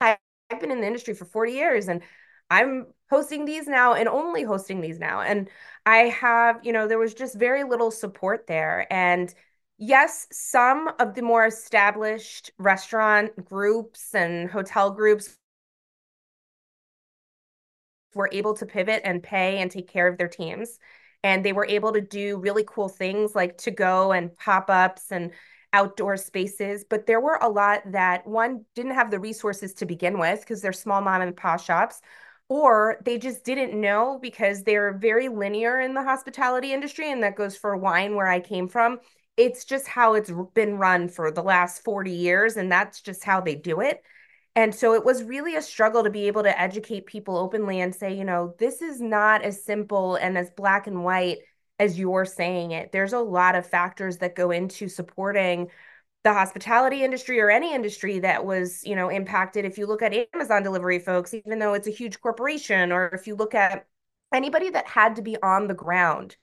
I've 0.00 0.18
been 0.60 0.70
in 0.70 0.80
the 0.80 0.86
industry 0.86 1.14
for 1.14 1.24
40 1.24 1.52
years 1.52 1.88
and 1.88 2.02
I'm 2.50 2.86
hosting 3.10 3.44
these 3.44 3.66
now 3.66 3.94
and 3.94 4.08
only 4.08 4.42
hosting 4.42 4.80
these 4.80 4.98
now. 4.98 5.20
And 5.20 5.48
I 5.86 6.08
have, 6.08 6.60
you 6.62 6.72
know, 6.72 6.86
there 6.88 6.98
was 6.98 7.14
just 7.14 7.38
very 7.38 7.64
little 7.64 7.90
support 7.90 8.46
there. 8.46 8.86
And 8.92 9.32
yes, 9.78 10.26
some 10.30 10.90
of 10.98 11.14
the 11.14 11.22
more 11.22 11.46
established 11.46 12.50
restaurant 12.58 13.44
groups 13.44 14.14
and 14.14 14.50
hotel 14.50 14.90
groups 14.90 15.36
were 18.14 18.28
able 18.32 18.54
to 18.54 18.66
pivot 18.66 19.02
and 19.04 19.22
pay 19.22 19.58
and 19.58 19.70
take 19.70 19.88
care 19.88 20.08
of 20.08 20.18
their 20.18 20.28
teams. 20.28 20.78
And 21.22 21.44
they 21.44 21.52
were 21.52 21.66
able 21.66 21.92
to 21.92 22.00
do 22.00 22.38
really 22.38 22.64
cool 22.66 22.88
things 22.88 23.34
like 23.34 23.58
to 23.58 23.70
go 23.70 24.12
and 24.12 24.34
pop 24.36 24.70
ups 24.70 25.12
and 25.12 25.32
outdoor 25.72 26.16
spaces. 26.16 26.84
But 26.88 27.06
there 27.06 27.20
were 27.20 27.38
a 27.40 27.48
lot 27.48 27.82
that 27.92 28.26
one 28.26 28.64
didn't 28.74 28.94
have 28.94 29.10
the 29.10 29.20
resources 29.20 29.74
to 29.74 29.86
begin 29.86 30.18
with 30.18 30.40
because 30.40 30.62
they're 30.62 30.72
small 30.72 31.00
mom 31.00 31.20
and 31.20 31.36
pop 31.36 31.60
shops, 31.60 32.00
or 32.50 32.96
they 33.04 33.16
just 33.16 33.44
didn't 33.44 33.80
know 33.80 34.18
because 34.20 34.64
they're 34.64 34.92
very 34.92 35.28
linear 35.28 35.80
in 35.80 35.94
the 35.94 36.02
hospitality 36.02 36.72
industry. 36.72 37.10
And 37.10 37.22
that 37.22 37.36
goes 37.36 37.56
for 37.56 37.76
wine 37.76 38.16
where 38.16 38.26
I 38.26 38.40
came 38.40 38.66
from. 38.66 38.98
It's 39.36 39.64
just 39.64 39.86
how 39.86 40.14
it's 40.14 40.32
been 40.52 40.76
run 40.76 41.08
for 41.08 41.30
the 41.30 41.44
last 41.44 41.84
40 41.84 42.10
years. 42.10 42.56
And 42.56 42.70
that's 42.70 43.02
just 43.02 43.22
how 43.22 43.40
they 43.40 43.54
do 43.54 43.80
it. 43.80 44.02
And 44.56 44.74
so 44.74 44.94
it 44.94 45.04
was 45.04 45.22
really 45.22 45.54
a 45.54 45.62
struggle 45.62 46.02
to 46.02 46.10
be 46.10 46.26
able 46.26 46.42
to 46.42 46.60
educate 46.60 47.06
people 47.06 47.36
openly 47.36 47.80
and 47.80 47.94
say, 47.94 48.14
you 48.14 48.24
know, 48.24 48.52
this 48.58 48.82
is 48.82 49.00
not 49.00 49.42
as 49.42 49.64
simple 49.64 50.16
and 50.16 50.36
as 50.36 50.50
black 50.50 50.88
and 50.88 51.04
white 51.04 51.38
as 51.78 52.00
you're 52.00 52.24
saying 52.24 52.72
it. 52.72 52.90
There's 52.90 53.12
a 53.12 53.20
lot 53.20 53.54
of 53.54 53.64
factors 53.64 54.16
that 54.18 54.34
go 54.34 54.50
into 54.50 54.88
supporting 54.88 55.68
the 56.22 56.32
hospitality 56.32 57.02
industry 57.02 57.40
or 57.40 57.50
any 57.50 57.74
industry 57.74 58.18
that 58.18 58.44
was, 58.44 58.84
you 58.84 58.94
know, 58.94 59.08
impacted. 59.08 59.64
If 59.64 59.78
you 59.78 59.86
look 59.86 60.02
at 60.02 60.14
Amazon 60.34 60.62
delivery 60.62 60.98
folks, 60.98 61.32
even 61.32 61.58
though 61.58 61.74
it's 61.74 61.86
a 61.88 61.92
huge 61.92 62.20
corporation, 62.20 62.92
or 62.92 63.08
if 63.08 63.26
you 63.26 63.34
look 63.34 63.54
at 63.54 63.86
anybody 64.32 64.70
that 64.70 64.86
had 64.86 65.16
to 65.16 65.22
be 65.22 65.36
on 65.42 65.66
the 65.66 65.74
ground 65.74 66.36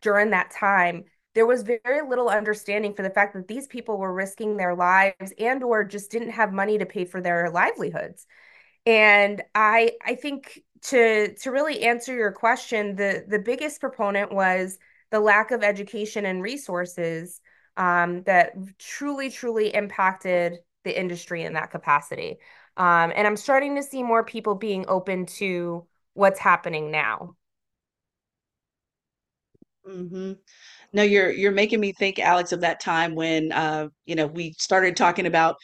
during 0.00 0.30
that 0.30 0.50
time, 0.50 1.04
there 1.34 1.46
was 1.46 1.62
very 1.62 2.06
little 2.08 2.28
understanding 2.28 2.94
for 2.94 3.02
the 3.02 3.10
fact 3.10 3.34
that 3.34 3.46
these 3.46 3.66
people 3.66 3.98
were 3.98 4.12
risking 4.12 4.56
their 4.56 4.74
lives 4.74 5.32
and 5.38 5.62
or 5.62 5.84
just 5.84 6.10
didn't 6.10 6.30
have 6.30 6.52
money 6.52 6.78
to 6.78 6.86
pay 6.86 7.04
for 7.04 7.20
their 7.20 7.50
livelihoods 7.50 8.26
and 8.86 9.42
i 9.54 9.92
i 10.04 10.14
think 10.14 10.62
to 10.82 11.34
to 11.34 11.50
really 11.50 11.82
answer 11.82 12.14
your 12.14 12.32
question 12.32 12.96
the 12.96 13.24
the 13.28 13.38
biggest 13.38 13.80
proponent 13.80 14.32
was 14.32 14.78
the 15.10 15.20
lack 15.20 15.50
of 15.50 15.62
education 15.62 16.24
and 16.24 16.42
resources 16.42 17.40
um, 17.76 18.22
that 18.24 18.52
truly 18.78 19.30
truly 19.30 19.74
impacted 19.74 20.58
the 20.84 20.98
industry 20.98 21.42
in 21.44 21.52
that 21.54 21.70
capacity 21.70 22.38
um, 22.76 23.12
and 23.14 23.26
i'm 23.26 23.36
starting 23.36 23.76
to 23.76 23.82
see 23.82 24.02
more 24.02 24.24
people 24.24 24.54
being 24.54 24.84
open 24.88 25.26
to 25.26 25.86
what's 26.14 26.38
happening 26.38 26.90
now 26.90 27.34
Mm-hmm. 29.88 30.32
No, 30.92 31.02
you're 31.02 31.30
you're 31.30 31.52
making 31.52 31.80
me 31.80 31.92
think, 31.92 32.18
Alex, 32.18 32.52
of 32.52 32.60
that 32.62 32.80
time 32.80 33.14
when 33.14 33.52
uh, 33.52 33.88
you 34.06 34.14
know, 34.14 34.26
we 34.26 34.54
started 34.58 34.96
talking 34.96 35.26
about 35.26 35.56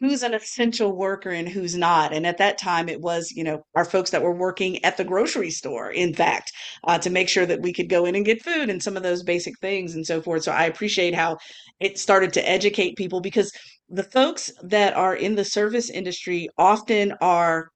who's 0.00 0.22
an 0.22 0.34
essential 0.34 0.96
worker 0.96 1.30
and 1.30 1.48
who's 1.48 1.76
not. 1.76 2.12
And 2.12 2.26
at 2.26 2.38
that 2.38 2.58
time, 2.58 2.88
it 2.88 3.00
was, 3.00 3.32
you 3.34 3.44
know, 3.44 3.62
our 3.74 3.84
folks 3.84 4.10
that 4.10 4.22
were 4.22 4.36
working 4.36 4.84
at 4.84 4.96
the 4.96 5.04
grocery 5.04 5.50
store, 5.50 5.90
in 5.90 6.14
fact, 6.14 6.52
uh, 6.84 6.98
to 6.98 7.10
make 7.10 7.28
sure 7.28 7.46
that 7.46 7.62
we 7.62 7.72
could 7.72 7.88
go 7.88 8.04
in 8.04 8.14
and 8.14 8.24
get 8.24 8.42
food 8.42 8.70
and 8.70 8.82
some 8.82 8.96
of 8.96 9.02
those 9.02 9.22
basic 9.22 9.58
things 9.60 9.94
and 9.94 10.06
so 10.06 10.20
forth. 10.20 10.44
So 10.44 10.52
I 10.52 10.64
appreciate 10.64 11.14
how 11.14 11.38
it 11.80 11.98
started 11.98 12.32
to 12.34 12.48
educate 12.48 12.96
people 12.96 13.20
because 13.20 13.52
the 13.88 14.04
folks 14.04 14.52
that 14.62 14.94
are 14.94 15.14
in 15.14 15.34
the 15.34 15.44
service 15.44 15.90
industry 15.90 16.48
often 16.58 17.14
are, 17.20 17.68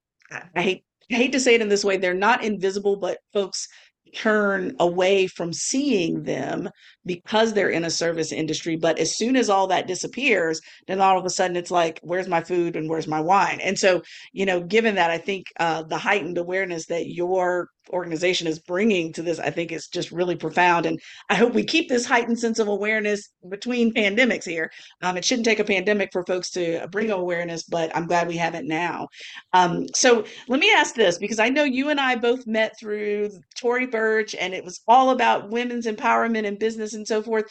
I 0.55 0.62
hate 0.62 0.85
I 1.11 1.17
hate 1.17 1.33
to 1.33 1.41
say 1.41 1.55
it 1.55 1.61
in 1.61 1.69
this 1.69 1.85
way, 1.85 1.99
they're 1.99 2.14
not 2.14 2.43
invisible, 2.43 2.97
but 2.97 3.19
folks 3.35 3.69
turn 4.14 4.75
away 4.78 5.26
from 5.26 5.52
seeing 5.52 6.23
them 6.25 6.69
because 7.04 7.52
they're 7.52 7.71
in 7.71 7.85
a 7.85 7.90
service 7.90 8.33
industry. 8.33 8.76
But 8.76 8.99
as 8.99 9.16
soon 9.16 9.37
as 9.37 9.49
all 9.49 9.66
that 9.69 9.87
disappears, 9.87 10.61
then 10.87 11.00
all 11.00 11.19
of 11.19 11.25
a 11.25 11.31
sudden 11.31 11.57
it's 11.57 11.71
like, 11.71 12.00
where's 12.02 12.28
my 12.28 12.42
food 12.42 12.76
and 12.76 12.88
where's 12.88 13.09
my 13.09 13.21
wine? 13.21 13.61
And 13.61 13.78
so, 13.78 14.02
you 14.33 14.47
know, 14.47 14.61
given 14.61 14.95
that, 14.97 15.11
I 15.11 15.19
think 15.19 15.47
uh, 15.59 15.83
the 15.83 15.99
heightened 15.99 16.38
awareness 16.38 16.87
that 16.87 17.09
your 17.09 17.69
organization 17.91 18.47
is 18.47 18.59
bringing 18.59 19.12
to 19.12 19.23
this, 19.23 19.39
I 19.39 19.51
think 19.51 19.73
is 19.73 19.89
just 19.89 20.12
really 20.12 20.37
profound. 20.37 20.87
And 20.87 21.01
I 21.29 21.35
hope 21.35 21.53
we 21.53 21.65
keep 21.65 21.89
this 21.89 22.07
heightened 22.07 22.39
sense 22.39 22.59
of 22.59 22.69
awareness 22.69 23.31
between 23.49 23.95
pandemics 23.95 24.45
here. 24.45 24.71
Um, 25.03 25.17
it 25.17 25.25
shouldn't 25.25 25.47
take 25.47 25.59
a 25.59 25.65
pandemic 25.65 26.11
for 26.12 26.25
folks 26.25 26.51
to 26.53 26.87
bring 26.91 27.11
awareness, 27.11 27.65
but 27.65 27.95
I'm 27.97 28.07
glad 28.07 28.29
we 28.29 28.37
have 28.37 28.55
it 28.55 28.65
now. 28.65 29.09
Um, 29.53 29.87
so 29.95 30.25
let 30.49 30.61
me 30.61 30.73
ask 30.77 30.95
this 30.95 31.19
because 31.19 31.39
I 31.39 31.49
know 31.49 31.65
you 31.65 31.91
and 31.91 32.01
I 32.01 32.17
both 32.17 32.47
met 32.47 32.79
through 32.79 33.31
Tory 33.57 33.87
Burch 33.87 34.35
and 34.35 34.55
it 34.55 34.65
was 34.65 34.81
all 34.89 35.11
about 35.11 35.51
women's 35.51 35.87
empowerment 35.87 36.47
and 36.47 36.59
business 36.59 36.95
and 36.95 37.07
so 37.07 37.23
forth. 37.23 37.45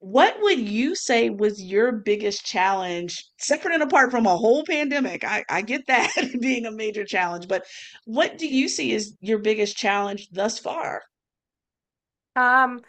What 0.00 0.40
would 0.40 0.58
you 0.58 0.96
say 0.96 1.30
was 1.30 1.62
your 1.62 1.92
biggest 1.92 2.44
challenge, 2.44 3.24
separate 3.38 3.74
and 3.74 3.84
apart 3.84 4.10
from 4.10 4.26
a 4.26 4.36
whole 4.36 4.64
pandemic? 4.64 5.22
I, 5.22 5.44
I 5.48 5.62
get 5.62 5.86
that 5.86 6.12
being 6.40 6.66
a 6.66 6.72
major 6.72 7.04
challenge, 7.04 7.46
but 7.46 7.64
what 8.04 8.36
do 8.36 8.48
you 8.48 8.68
see 8.68 8.92
as 8.96 9.16
your 9.20 9.38
biggest 9.38 9.76
challenge 9.76 10.28
thus 10.32 10.58
far? 10.58 11.02
um 12.36 12.80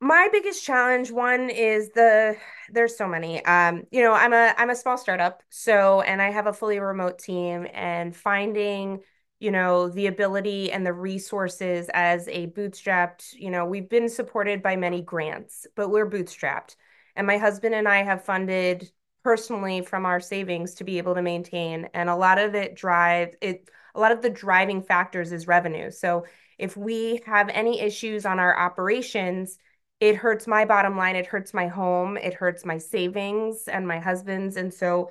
My 0.00 0.28
biggest 0.32 0.64
challenge 0.64 1.10
one 1.12 1.48
is 1.50 1.90
the 1.94 2.36
there's 2.70 2.96
so 2.98 3.06
many. 3.08 3.44
Um, 3.44 3.84
you 3.92 4.02
know, 4.02 4.12
I'm 4.12 4.32
a 4.32 4.54
I'm 4.58 4.70
a 4.70 4.74
small 4.76 4.98
startup, 4.98 5.42
so 5.50 6.00
and 6.02 6.20
I 6.20 6.30
have 6.30 6.46
a 6.48 6.52
fully 6.52 6.80
remote 6.80 7.18
team 7.20 7.66
and 7.72 8.14
finding, 8.16 9.00
you 9.42 9.50
know, 9.50 9.88
the 9.88 10.06
ability 10.06 10.70
and 10.70 10.86
the 10.86 10.92
resources 10.92 11.90
as 11.92 12.28
a 12.28 12.46
bootstrapped, 12.46 13.34
you 13.34 13.50
know, 13.50 13.64
we've 13.64 13.88
been 13.88 14.08
supported 14.08 14.62
by 14.62 14.76
many 14.76 15.02
grants, 15.02 15.66
but 15.74 15.90
we're 15.90 16.08
bootstrapped. 16.08 16.76
And 17.16 17.26
my 17.26 17.38
husband 17.38 17.74
and 17.74 17.88
I 17.88 18.04
have 18.04 18.24
funded 18.24 18.88
personally 19.24 19.82
from 19.82 20.06
our 20.06 20.20
savings 20.20 20.74
to 20.74 20.84
be 20.84 20.98
able 20.98 21.16
to 21.16 21.22
maintain. 21.22 21.88
And 21.92 22.08
a 22.08 22.14
lot 22.14 22.38
of 22.38 22.54
it 22.54 22.76
drive 22.76 23.34
it 23.40 23.68
a 23.96 24.00
lot 24.00 24.12
of 24.12 24.22
the 24.22 24.30
driving 24.30 24.80
factors 24.80 25.32
is 25.32 25.48
revenue. 25.48 25.90
So 25.90 26.24
if 26.56 26.76
we 26.76 27.20
have 27.26 27.48
any 27.48 27.80
issues 27.80 28.24
on 28.24 28.38
our 28.38 28.56
operations, 28.56 29.58
it 29.98 30.14
hurts 30.14 30.46
my 30.46 30.64
bottom 30.66 30.96
line, 30.96 31.16
it 31.16 31.26
hurts 31.26 31.52
my 31.52 31.66
home, 31.66 32.16
it 32.16 32.34
hurts 32.34 32.64
my 32.64 32.78
savings 32.78 33.66
and 33.66 33.88
my 33.88 33.98
husband's. 33.98 34.56
And 34.56 34.72
so, 34.72 35.10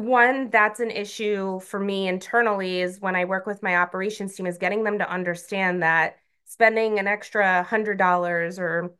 one, 0.00 0.50
that's 0.50 0.80
an 0.80 0.90
issue 0.90 1.60
for 1.60 1.78
me 1.78 2.08
internally 2.08 2.80
is 2.80 3.00
when 3.00 3.16
I 3.16 3.24
work 3.24 3.46
with 3.46 3.62
my 3.62 3.76
operations 3.76 4.34
team, 4.34 4.46
is 4.46 4.58
getting 4.58 4.84
them 4.84 4.98
to 4.98 5.10
understand 5.10 5.82
that 5.82 6.16
spending 6.44 6.98
an 6.98 7.06
extra 7.06 7.66
$100 7.68 8.58
or 8.58 8.94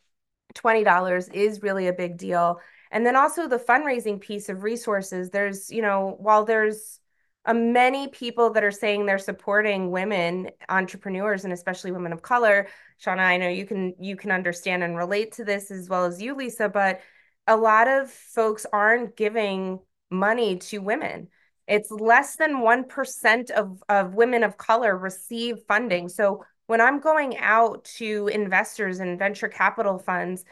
$20 0.55 1.35
is 1.35 1.63
really 1.63 1.89
a 1.89 1.93
big 1.93 2.17
deal. 2.17 2.61
And 2.91 3.07
then 3.07 3.17
also 3.17 3.49
the 3.49 3.59
fundraising 3.59 4.21
piece 4.21 4.49
of 4.49 4.63
resources. 4.63 5.31
There's, 5.31 5.71
you 5.71 5.83
know, 5.83 6.17
while 6.19 6.45
there's 6.45 6.99
uh, 7.45 7.55
many 7.55 8.09
people 8.09 8.51
that 8.51 8.65
are 8.65 8.71
saying 8.71 9.07
they're 9.07 9.19
supporting 9.19 9.91
women 9.91 10.51
entrepreneurs 10.69 11.45
and 11.45 11.53
especially 11.53 11.93
women 11.93 12.13
of 12.13 12.23
color, 12.23 12.69
Shaunna, 13.05 13.23
I 13.23 13.37
know 13.37 13.49
you 13.49 13.67
can 13.67 13.95
you 13.99 14.17
can 14.17 14.31
understand 14.31 14.83
and 14.83 14.97
relate 14.97 15.33
to 15.33 15.45
this 15.45 15.71
as 15.71 15.89
well 15.89 16.05
as 16.05 16.23
you, 16.23 16.35
Lisa, 16.35 16.69
but 16.69 17.01
a 17.47 17.57
lot 17.57 17.89
of 17.89 18.11
folks 18.11 18.67
aren't 18.73 19.17
giving 19.17 19.81
money 20.13 20.59
to 20.59 20.79
women. 20.79 21.29
It's 21.67 21.91
less 21.91 22.37
than 22.37 22.61
1% 22.61 23.51
of, 23.51 23.83
of 23.89 24.15
women 24.15 24.45
of 24.45 24.57
color 24.57 24.97
receive 24.97 25.57
funding. 25.67 26.09
So 26.09 26.45
when 26.67 26.81
I'm 26.81 27.01
going 27.01 27.39
out 27.39 27.85
to 27.97 28.29
investors 28.29 29.01
and 29.01 29.19
venture 29.19 29.49
capital 29.49 29.99
funds, 29.99 30.45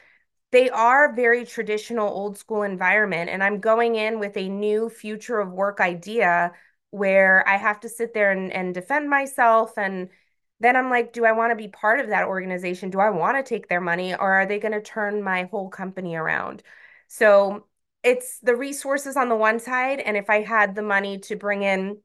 they 0.52 0.68
are 0.70 1.14
very 1.14 1.44
traditional 1.44 2.08
old 2.08 2.36
school 2.36 2.62
environment. 2.62 3.30
And 3.30 3.42
i'm 3.42 3.60
going 3.60 3.94
in 3.94 4.18
with 4.18 4.36
a 4.36 4.48
new 4.48 4.88
future 4.88 5.38
of 5.38 5.52
work 5.52 5.80
idea 5.80 6.52
where 6.90 7.46
i 7.48 7.56
have 7.56 7.80
to 7.80 7.88
sit 7.88 8.14
there 8.14 8.32
and, 8.32 8.52
and 8.52 8.74
defend 8.74 9.08
myself. 9.08 9.72
And 9.76 10.08
then 10.60 10.76
i'm 10.76 10.90
like 10.90 11.12
do 11.12 11.24
i 11.24 11.32
want 11.32 11.50
to 11.52 11.56
be 11.56 11.68
part 11.68 12.00
of 12.00 12.08
that 12.08 12.26
organization? 12.26 12.90
Do 12.90 13.00
i 13.00 13.10
want 13.10 13.36
to 13.36 13.48
take 13.48 13.68
their 13.68 13.80
money? 13.80 14.14
Or 14.14 14.32
are 14.32 14.46
they 14.46 14.58
going 14.58 14.72
to 14.72 14.82
turn 14.82 15.22
my 15.22 15.44
whole 15.44 15.68
company 15.68 16.16
around? 16.16 16.62
So 17.08 17.66
it's 18.02 18.38
the 18.40 18.56
resources 18.56 19.16
on 19.16 19.28
the 19.28 19.36
one 19.36 19.58
side 19.58 20.00
and 20.00 20.16
if 20.16 20.30
i 20.30 20.40
had 20.40 20.74
the 20.74 20.82
money 20.82 21.18
to 21.18 21.36
bring 21.36 21.62
in 21.62 21.96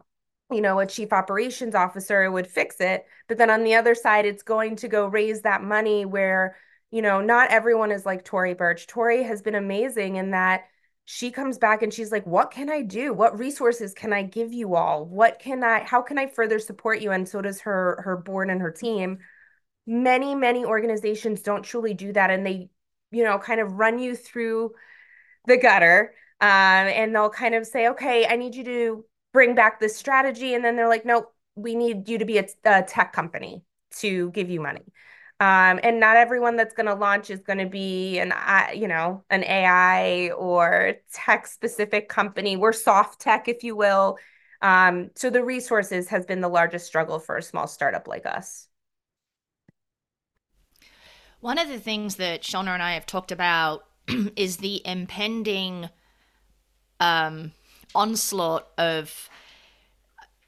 you 0.51 0.61
know, 0.61 0.79
a 0.79 0.85
chief 0.85 1.11
operations 1.11 1.73
officer 1.73 2.23
it 2.23 2.31
would 2.31 2.47
fix 2.47 2.79
it. 2.79 3.05
But 3.27 3.37
then 3.37 3.49
on 3.49 3.63
the 3.63 3.75
other 3.75 3.95
side, 3.95 4.25
it's 4.25 4.43
going 4.43 4.75
to 4.77 4.87
go 4.87 5.07
raise 5.07 5.41
that 5.41 5.63
money 5.63 6.05
where, 6.05 6.55
you 6.91 7.01
know, 7.01 7.21
not 7.21 7.49
everyone 7.49 7.91
is 7.91 8.05
like 8.05 8.23
Tory 8.23 8.53
Burch 8.53 8.87
Tory 8.87 9.23
has 9.23 9.41
been 9.41 9.55
amazing 9.55 10.17
in 10.17 10.31
that 10.31 10.65
she 11.05 11.31
comes 11.31 11.57
back 11.57 11.83
and 11.83 11.93
she's 11.93 12.11
like, 12.11 12.25
what 12.25 12.51
can 12.51 12.69
I 12.69 12.81
do? 12.81 13.13
What 13.13 13.37
resources 13.37 13.93
can 13.93 14.11
I 14.11 14.23
give 14.23 14.53
you 14.53 14.75
all? 14.75 15.05
What 15.05 15.39
can 15.39 15.63
I, 15.63 15.83
how 15.83 16.01
can 16.01 16.17
I 16.17 16.27
further 16.27 16.57
support 16.57 16.99
you? 16.99 17.11
And 17.11 17.27
so 17.27 17.41
does 17.41 17.61
her, 17.61 18.01
her 18.03 18.17
board 18.17 18.49
and 18.49 18.61
her 18.61 18.71
team. 18.71 19.19
Many, 19.85 20.33
many 20.33 20.65
organizations 20.65 21.43
don't 21.43 21.61
truly 21.63 21.93
do 21.93 22.11
that. 22.13 22.31
And 22.31 22.45
they, 22.45 22.69
you 23.11 23.23
know, 23.23 23.37
kind 23.37 23.61
of 23.61 23.73
run 23.73 23.99
you 23.99 24.15
through 24.15 24.71
the 25.47 25.57
gutter. 25.57 26.13
Um, 26.41 26.47
and 26.49 27.15
they'll 27.15 27.29
kind 27.29 27.55
of 27.55 27.65
say, 27.65 27.87
okay, 27.89 28.25
I 28.27 28.35
need 28.35 28.55
you 28.55 28.63
to 28.65 29.05
bring 29.33 29.55
back 29.55 29.79
this 29.79 29.95
strategy. 29.95 30.53
And 30.53 30.63
then 30.63 30.75
they're 30.75 30.89
like, 30.89 31.05
nope, 31.05 31.33
we 31.55 31.75
need 31.75 32.09
you 32.09 32.17
to 32.17 32.25
be 32.25 32.37
a, 32.37 32.47
a 32.65 32.83
tech 32.83 33.13
company 33.13 33.63
to 33.97 34.31
give 34.31 34.49
you 34.49 34.59
money. 34.61 34.83
Um, 35.39 35.81
and 35.83 35.99
not 35.99 36.15
everyone 36.15 36.55
that's 36.55 36.73
going 36.73 36.85
to 36.85 36.93
launch 36.93 37.29
is 37.29 37.41
going 37.41 37.59
to 37.59 37.65
be 37.65 38.19
an, 38.19 38.31
uh, 38.31 38.67
you 38.73 38.87
know, 38.87 39.25
an 39.29 39.43
AI 39.43 40.29
or 40.31 40.93
tech 41.13 41.47
specific 41.47 42.07
company. 42.07 42.55
We're 42.55 42.71
soft 42.71 43.19
tech, 43.19 43.49
if 43.49 43.63
you 43.63 43.75
will. 43.75 44.17
Um, 44.61 45.11
so 45.15 45.29
the 45.29 45.43
resources 45.43 46.07
has 46.09 46.25
been 46.25 46.39
the 46.39 46.47
largest 46.47 46.87
struggle 46.87 47.19
for 47.19 47.35
a 47.35 47.43
small 47.43 47.67
startup 47.67 48.07
like 48.07 48.25
us. 48.25 48.67
One 51.41 51.57
of 51.57 51.67
the 51.67 51.79
things 51.79 52.15
that 52.15 52.41
Shaunna 52.41 52.73
and 52.73 52.81
I 52.81 52.93
have 52.93 53.05
talked 53.05 53.31
about 53.31 53.83
is 54.35 54.57
the 54.57 54.81
impending 54.85 55.89
um, 56.99 57.51
onslaught 57.93 58.67
of 58.77 59.29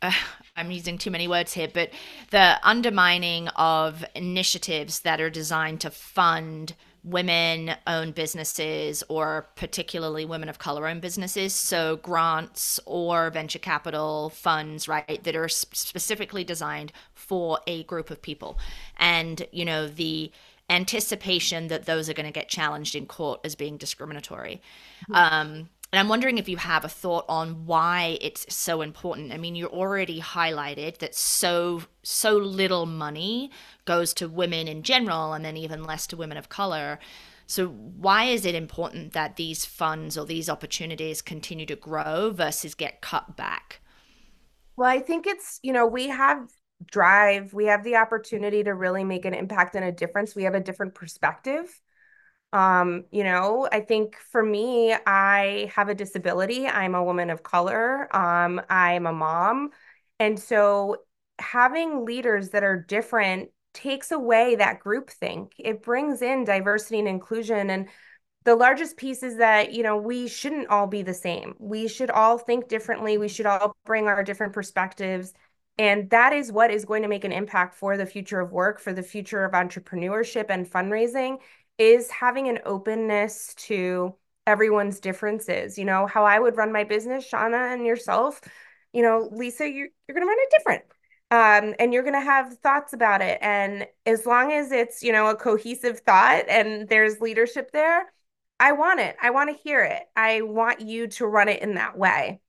uh, 0.01 0.11
I'm 0.55 0.71
using 0.71 0.97
too 0.97 1.11
many 1.11 1.27
words 1.27 1.53
here, 1.53 1.69
but 1.71 1.91
the 2.31 2.57
undermining 2.63 3.47
of 3.49 4.03
initiatives 4.15 5.01
that 5.01 5.21
are 5.21 5.29
designed 5.29 5.81
to 5.81 5.91
fund 5.91 6.73
women 7.03 7.75
owned 7.85 8.15
businesses 8.15 9.03
or 9.07 9.47
particularly 9.55 10.25
women 10.25 10.49
of 10.49 10.57
color 10.57 10.87
owned 10.87 11.01
businesses. 11.01 11.53
So, 11.53 11.97
grants 11.97 12.79
or 12.85 13.29
venture 13.29 13.59
capital 13.59 14.29
funds, 14.29 14.87
right, 14.87 15.23
that 15.23 15.35
are 15.35 15.47
specifically 15.47 16.43
designed 16.43 16.91
for 17.13 17.59
a 17.67 17.83
group 17.83 18.09
of 18.09 18.21
people. 18.21 18.57
And, 18.97 19.47
you 19.51 19.63
know, 19.63 19.87
the 19.87 20.31
anticipation 20.69 21.67
that 21.69 21.85
those 21.85 22.09
are 22.09 22.13
going 22.13 22.25
to 22.25 22.31
get 22.31 22.49
challenged 22.49 22.95
in 22.95 23.05
court 23.05 23.39
as 23.43 23.55
being 23.55 23.77
discriminatory. 23.77 24.61
Mm-hmm. 25.09 25.15
Um, 25.15 25.69
and 25.93 26.01
I'm 26.01 26.09
wondering 26.09 26.37
if 26.37 26.49
you 26.49 26.57
have 26.57 26.83
a 26.83 26.89
thought 26.89 27.23
on 27.29 27.65
why 27.65 28.17
it's 28.19 28.53
so 28.53 28.81
important. 28.81 29.31
I 29.31 29.37
mean, 29.37 29.55
you 29.55 29.67
already 29.67 30.19
highlighted 30.19 30.97
that 30.97 31.15
so 31.15 31.83
so 32.03 32.35
little 32.35 32.85
money 32.85 33.51
goes 33.85 34.13
to 34.15 34.27
women 34.27 34.67
in 34.67 34.83
general 34.83 35.31
and 35.31 35.45
then 35.45 35.55
even 35.55 35.85
less 35.85 36.05
to 36.07 36.17
women 36.17 36.37
of 36.37 36.49
color. 36.49 36.99
So 37.45 37.67
why 37.69 38.25
is 38.25 38.45
it 38.45 38.55
important 38.55 39.13
that 39.13 39.37
these 39.37 39.63
funds 39.63 40.17
or 40.17 40.25
these 40.25 40.49
opportunities 40.49 41.21
continue 41.21 41.65
to 41.67 41.77
grow 41.77 42.31
versus 42.31 42.75
get 42.75 42.99
cut 42.99 43.37
back? 43.37 43.79
Well, 44.75 44.89
I 44.89 44.99
think 44.99 45.25
it's, 45.25 45.59
you 45.63 45.71
know, 45.71 45.87
we 45.87 46.09
have 46.09 46.51
drive, 46.85 47.53
we 47.53 47.65
have 47.65 47.83
the 47.83 47.95
opportunity 47.95 48.63
to 48.63 48.73
really 48.73 49.03
make 49.03 49.25
an 49.25 49.33
impact 49.33 49.75
and 49.75 49.85
a 49.85 49.91
difference. 49.91 50.35
We 50.35 50.43
have 50.43 50.55
a 50.55 50.59
different 50.59 50.93
perspective 50.95 51.81
um, 52.53 53.05
you 53.11 53.23
know, 53.23 53.67
I 53.71 53.81
think 53.81 54.15
for 54.15 54.41
me, 54.41 54.95
I 55.05 55.71
have 55.75 55.89
a 55.89 55.95
disability. 55.95 56.65
I'm 56.65 56.95
a 56.95 57.03
woman 57.03 57.29
of 57.29 57.43
color. 57.43 58.13
Um, 58.15 58.61
I'm 58.69 59.05
a 59.05 59.13
mom. 59.13 59.71
And 60.19 60.39
so 60.39 60.97
having 61.39 62.05
leaders 62.05 62.49
that 62.49 62.63
are 62.63 62.81
different 62.81 63.49
takes 63.73 64.11
away 64.11 64.55
that 64.55 64.79
group 64.79 65.09
think. 65.09 65.53
It 65.59 65.83
brings 65.83 66.21
in 66.21 66.45
diversity 66.45 66.99
and 66.99 67.07
inclusion. 67.07 67.69
And 67.69 67.89
the 68.45 68.55
largest 68.55 68.97
piece 68.97 69.23
is 69.23 69.37
that, 69.37 69.73
you 69.73 69.83
know, 69.83 69.97
we 69.97 70.27
shouldn't 70.27 70.69
all 70.69 70.87
be 70.87 71.03
the 71.03 71.13
same. 71.13 71.53
We 71.59 71.87
should 71.87 72.09
all 72.09 72.37
think 72.37 72.69
differently. 72.69 73.17
We 73.17 73.27
should 73.27 73.45
all 73.45 73.75
bring 73.85 74.07
our 74.07 74.23
different 74.23 74.53
perspectives. 74.53 75.33
And 75.77 76.09
that 76.09 76.33
is 76.33 76.51
what 76.51 76.71
is 76.71 76.85
going 76.85 77.03
to 77.03 77.07
make 77.07 77.23
an 77.23 77.31
impact 77.31 77.75
for 77.75 77.97
the 77.97 78.05
future 78.05 78.39
of 78.39 78.51
work, 78.51 78.79
for 78.79 78.93
the 78.93 79.03
future 79.03 79.43
of 79.43 79.51
entrepreneurship 79.51 80.45
and 80.49 80.69
fundraising 80.69 81.37
is 81.77 82.09
having 82.09 82.47
an 82.47 82.59
openness 82.65 83.53
to 83.55 84.15
everyone's 84.47 84.99
differences. 84.99 85.77
You 85.77 85.85
know, 85.85 86.07
how 86.07 86.25
I 86.25 86.39
would 86.39 86.57
run 86.57 86.71
my 86.71 86.83
business, 86.83 87.29
Shaunna 87.29 87.73
and 87.73 87.85
yourself, 87.85 88.41
you 88.93 89.03
know, 89.03 89.29
Lisa, 89.31 89.69
you're, 89.69 89.89
you're 90.07 90.15
going 90.15 90.23
to 90.23 90.27
run 90.27 90.37
it 90.39 90.53
different. 90.57 90.83
Um, 91.29 91.75
and 91.77 91.93
you're 91.93 92.03
going 92.03 92.13
to 92.13 92.21
have 92.21 92.57
thoughts 92.59 92.93
about 92.93 93.21
it. 93.21 93.37
And 93.41 93.85
as 94.05 94.25
long 94.25 94.53
as 94.53 94.71
it's, 94.71 95.03
you 95.03 95.11
know, 95.11 95.27
a 95.27 95.35
cohesive 95.35 95.99
thought 95.99 96.45
and 96.47 96.87
there's 96.87 97.19
leadership 97.19 97.71
there, 97.71 98.05
I 98.59 98.71
want 98.71 99.01
it. 99.01 99.15
I 99.21 99.31
want 99.31 99.55
to 99.55 99.61
hear 99.61 99.83
it. 99.83 100.03
I 100.15 100.41
want 100.41 100.79
you 100.79 101.07
to 101.07 101.27
run 101.27 101.49
it 101.49 101.61
in 101.61 101.75
that 101.75 101.97
way. 101.97 102.39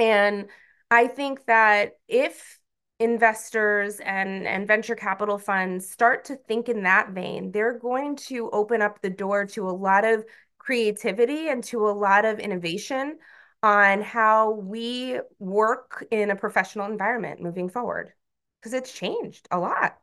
And 0.00 0.48
I 0.90 1.06
think 1.06 1.46
that 1.46 1.92
if 2.08 2.57
investors 3.00 4.00
and, 4.00 4.46
and 4.46 4.66
venture 4.66 4.96
capital 4.96 5.38
funds 5.38 5.88
start 5.88 6.24
to 6.26 6.36
think 6.36 6.68
in 6.68 6.82
that 6.82 7.10
vein, 7.10 7.52
they're 7.52 7.78
going 7.78 8.16
to 8.16 8.50
open 8.50 8.82
up 8.82 9.00
the 9.00 9.10
door 9.10 9.46
to 9.46 9.68
a 9.68 9.70
lot 9.70 10.04
of 10.04 10.24
creativity 10.58 11.48
and 11.48 11.62
to 11.64 11.88
a 11.88 11.92
lot 11.92 12.24
of 12.24 12.40
innovation 12.40 13.18
on 13.62 14.02
how 14.02 14.52
we 14.52 15.18
work 15.38 16.06
in 16.10 16.30
a 16.30 16.36
professional 16.36 16.90
environment 16.90 17.40
moving 17.40 17.68
forward 17.68 18.12
because 18.60 18.72
it's 18.72 18.92
changed 18.92 19.46
a 19.50 19.58
lot. 19.58 19.98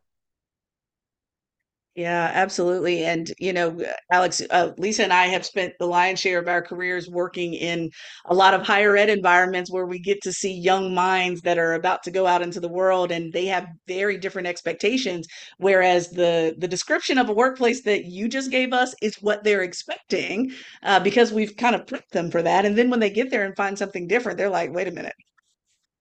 Yeah, 1.96 2.30
absolutely. 2.34 3.06
And, 3.06 3.32
you 3.38 3.54
know, 3.54 3.82
Alex, 4.12 4.42
uh, 4.50 4.72
Lisa 4.76 5.02
and 5.04 5.14
I 5.14 5.28
have 5.28 5.46
spent 5.46 5.72
the 5.78 5.86
lion's 5.86 6.20
share 6.20 6.38
of 6.38 6.46
our 6.46 6.60
careers 6.60 7.08
working 7.08 7.54
in 7.54 7.88
a 8.26 8.34
lot 8.34 8.52
of 8.52 8.60
higher 8.66 8.98
ed 8.98 9.08
environments 9.08 9.70
where 9.72 9.86
we 9.86 9.98
get 9.98 10.20
to 10.24 10.32
see 10.32 10.52
young 10.52 10.94
minds 10.94 11.40
that 11.40 11.56
are 11.56 11.72
about 11.72 12.02
to 12.02 12.10
go 12.10 12.26
out 12.26 12.42
into 12.42 12.60
the 12.60 12.68
world 12.68 13.10
and 13.10 13.32
they 13.32 13.46
have 13.46 13.66
very 13.88 14.18
different 14.18 14.46
expectations. 14.46 15.26
Whereas 15.56 16.10
the, 16.10 16.54
the 16.58 16.68
description 16.68 17.16
of 17.16 17.30
a 17.30 17.32
workplace 17.32 17.82
that 17.84 18.04
you 18.04 18.28
just 18.28 18.50
gave 18.50 18.74
us 18.74 18.94
is 19.00 19.16
what 19.22 19.42
they're 19.42 19.62
expecting 19.62 20.52
uh, 20.82 21.00
because 21.00 21.32
we've 21.32 21.56
kind 21.56 21.74
of 21.74 21.86
prepped 21.86 22.10
them 22.12 22.30
for 22.30 22.42
that. 22.42 22.66
And 22.66 22.76
then 22.76 22.90
when 22.90 23.00
they 23.00 23.08
get 23.10 23.30
there 23.30 23.46
and 23.46 23.56
find 23.56 23.78
something 23.78 24.06
different, 24.06 24.36
they're 24.36 24.50
like, 24.50 24.70
wait 24.70 24.86
a 24.88 24.90
minute, 24.92 25.14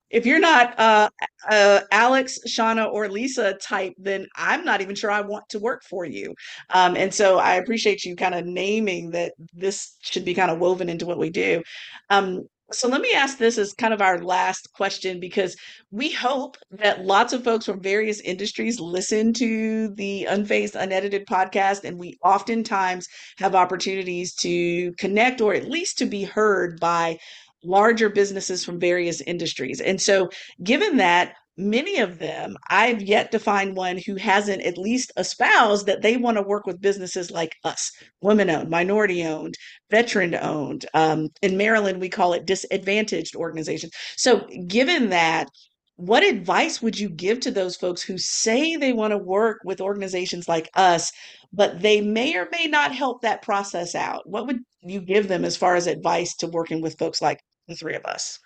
if 0.10 0.26
you're 0.26 0.39
not 0.39 0.80
uh, 0.80 1.10
uh, 1.50 1.82
Alex, 1.91 2.39
Shaunna, 2.48 2.91
or 2.91 3.10
Lisa 3.10 3.56
type, 3.56 3.94
then 3.98 4.28
I'm 4.36 4.63
not 4.63 4.82
even 4.82 4.96
sure 4.96 5.12
I 5.12 5.22
want 5.22 5.48
to 5.50 5.60
work 5.60 5.84
for 5.84 6.06
you. 6.06 6.34
Um, 6.70 6.96
and 6.96 7.13
so 7.13 7.39
I 7.39 7.56
appreciate 7.56 8.06
you 8.06 8.15
kind 8.15 8.36
of 8.36 8.46
naming 8.46 9.12
that 9.12 9.34
this 9.54 9.98
should 10.02 10.26
be 10.26 10.34
kind 10.34 10.52
of 10.52 10.60
woven 10.60 10.89
into 10.89 11.06
what 11.06 11.18
we 11.18 11.30
do. 11.30 11.63
Um, 12.10 12.48
so 12.72 12.88
let 12.88 13.02
me 13.02 13.13
ask 13.13 13.38
this 13.38 13.60
as 13.60 13.74
kind 13.74 13.94
of 13.94 14.02
our 14.02 14.24
last 14.24 14.74
question 14.74 15.20
because 15.20 15.56
we 15.91 16.12
hope 16.12 16.58
that 16.72 17.06
lots 17.06 17.32
of 17.32 17.44
folks 17.44 17.65
from 17.65 17.80
various 17.80 18.20
industries 18.22 18.80
listen 18.80 19.34
to 19.34 19.89
the 19.89 20.28
Unfazed 20.28 20.76
Unedited 20.76 21.28
podcast, 21.28 21.84
and 21.84 22.00
we 22.00 22.18
oftentimes 22.24 23.08
have 23.38 23.54
opportunities 23.54 24.34
to 24.36 24.94
connect 24.94 25.41
or 25.41 25.54
at 25.54 25.70
least 25.70 26.00
to 26.00 26.06
be 26.08 26.24
heard 26.24 26.80
by 26.80 27.18
larger 27.65 28.10
businesses 28.10 28.63
from 28.63 28.80
various 28.80 29.21
industries. 29.21 29.82
And 29.82 30.01
so, 30.01 30.30
given 30.63 30.97
that, 30.97 31.36
many 31.58 31.99
of 31.99 32.19
them, 32.19 32.58
I've 32.69 33.01
yet 33.01 33.32
to 33.32 33.39
find 33.39 33.75
one 33.75 33.97
who 33.97 34.15
hasn't 34.15 34.63
at 34.63 34.78
least 34.78 35.12
espoused 35.17 35.86
that 35.86 36.01
they 36.01 36.17
want 36.17 36.38
to 36.38 36.43
work 36.43 36.65
with 36.65 36.82
businesses 36.82 37.32
like 37.32 37.56
us, 37.63 37.91
women 38.21 38.49
owned, 38.49 38.69
minority 38.69 39.23
owned, 39.23 39.56
veteran 39.89 40.36
owned. 40.36 40.86
Um, 40.93 41.30
in 41.41 41.58
Maryland, 41.58 42.01
we 42.01 42.10
call 42.10 42.34
it 42.34 42.45
disadvantaged 42.45 43.36
organizations. 43.36 43.93
So, 44.17 44.47
given 44.67 45.10
that, 45.10 45.49
what 45.97 46.25
advice 46.25 46.82
would 46.82 46.99
you 46.99 47.08
give 47.08 47.39
to 47.41 47.51
those 47.51 47.78
folks 47.78 48.01
who 48.01 48.17
say 48.17 48.75
they 48.75 48.91
want 48.91 49.12
to 49.12 49.17
work 49.17 49.60
with 49.63 49.80
organizations 49.80 50.49
like 50.49 50.69
us, 50.75 51.10
but 51.54 51.82
they 51.82 52.01
may 52.01 52.36
or 52.36 52.49
may 52.51 52.67
not 52.67 52.93
help 52.93 53.21
that 53.21 53.41
process 53.41 53.95
out? 53.95 54.28
What 54.30 54.45
would 54.45 54.60
you 54.82 54.99
give 54.99 55.30
them 55.30 55.45
as 55.45 55.56
far 55.56 55.75
as 55.75 55.88
advice 55.88 56.36
to 56.38 56.47
working 56.47 56.82
with 56.82 56.99
folks 56.99 57.21
like 57.21 57.39
the 57.67 57.75
three 57.75 57.95
of 57.95 58.06
us. 58.06 58.39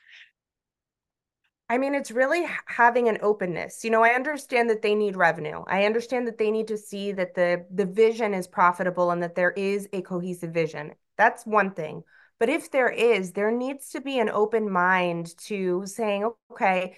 I 1.71 1.77
mean, 1.77 1.93
it's 1.93 2.09
really 2.09 2.47
having 2.65 3.09
an 3.09 3.19
openness. 3.21 3.83
You 3.83 3.91
know, 3.91 4.03
I 4.03 4.15
understand 4.15 4.71
that 4.71 4.81
they 4.81 4.95
need 4.95 5.15
revenue. 5.15 5.63
I 5.67 5.85
understand 5.85 6.27
that 6.27 6.39
they 6.39 6.49
need 6.49 6.67
to 6.69 6.77
see 6.77 7.11
that 7.11 7.35
the 7.35 7.65
the 7.71 7.85
vision 7.85 8.33
is 8.33 8.47
profitable 8.47 9.11
and 9.11 9.21
that 9.21 9.35
there 9.35 9.51
is 9.51 9.87
a 9.93 10.01
cohesive 10.01 10.51
vision. 10.51 10.93
That's 11.15 11.45
one 11.45 11.71
thing. 11.71 12.03
But 12.39 12.49
if 12.49 12.71
there 12.71 12.89
is, 12.89 13.33
there 13.33 13.51
needs 13.51 13.89
to 13.89 14.01
be 14.01 14.17
an 14.17 14.29
open 14.29 14.71
mind 14.71 15.37
to 15.45 15.85
saying, 15.85 16.31
okay, 16.51 16.95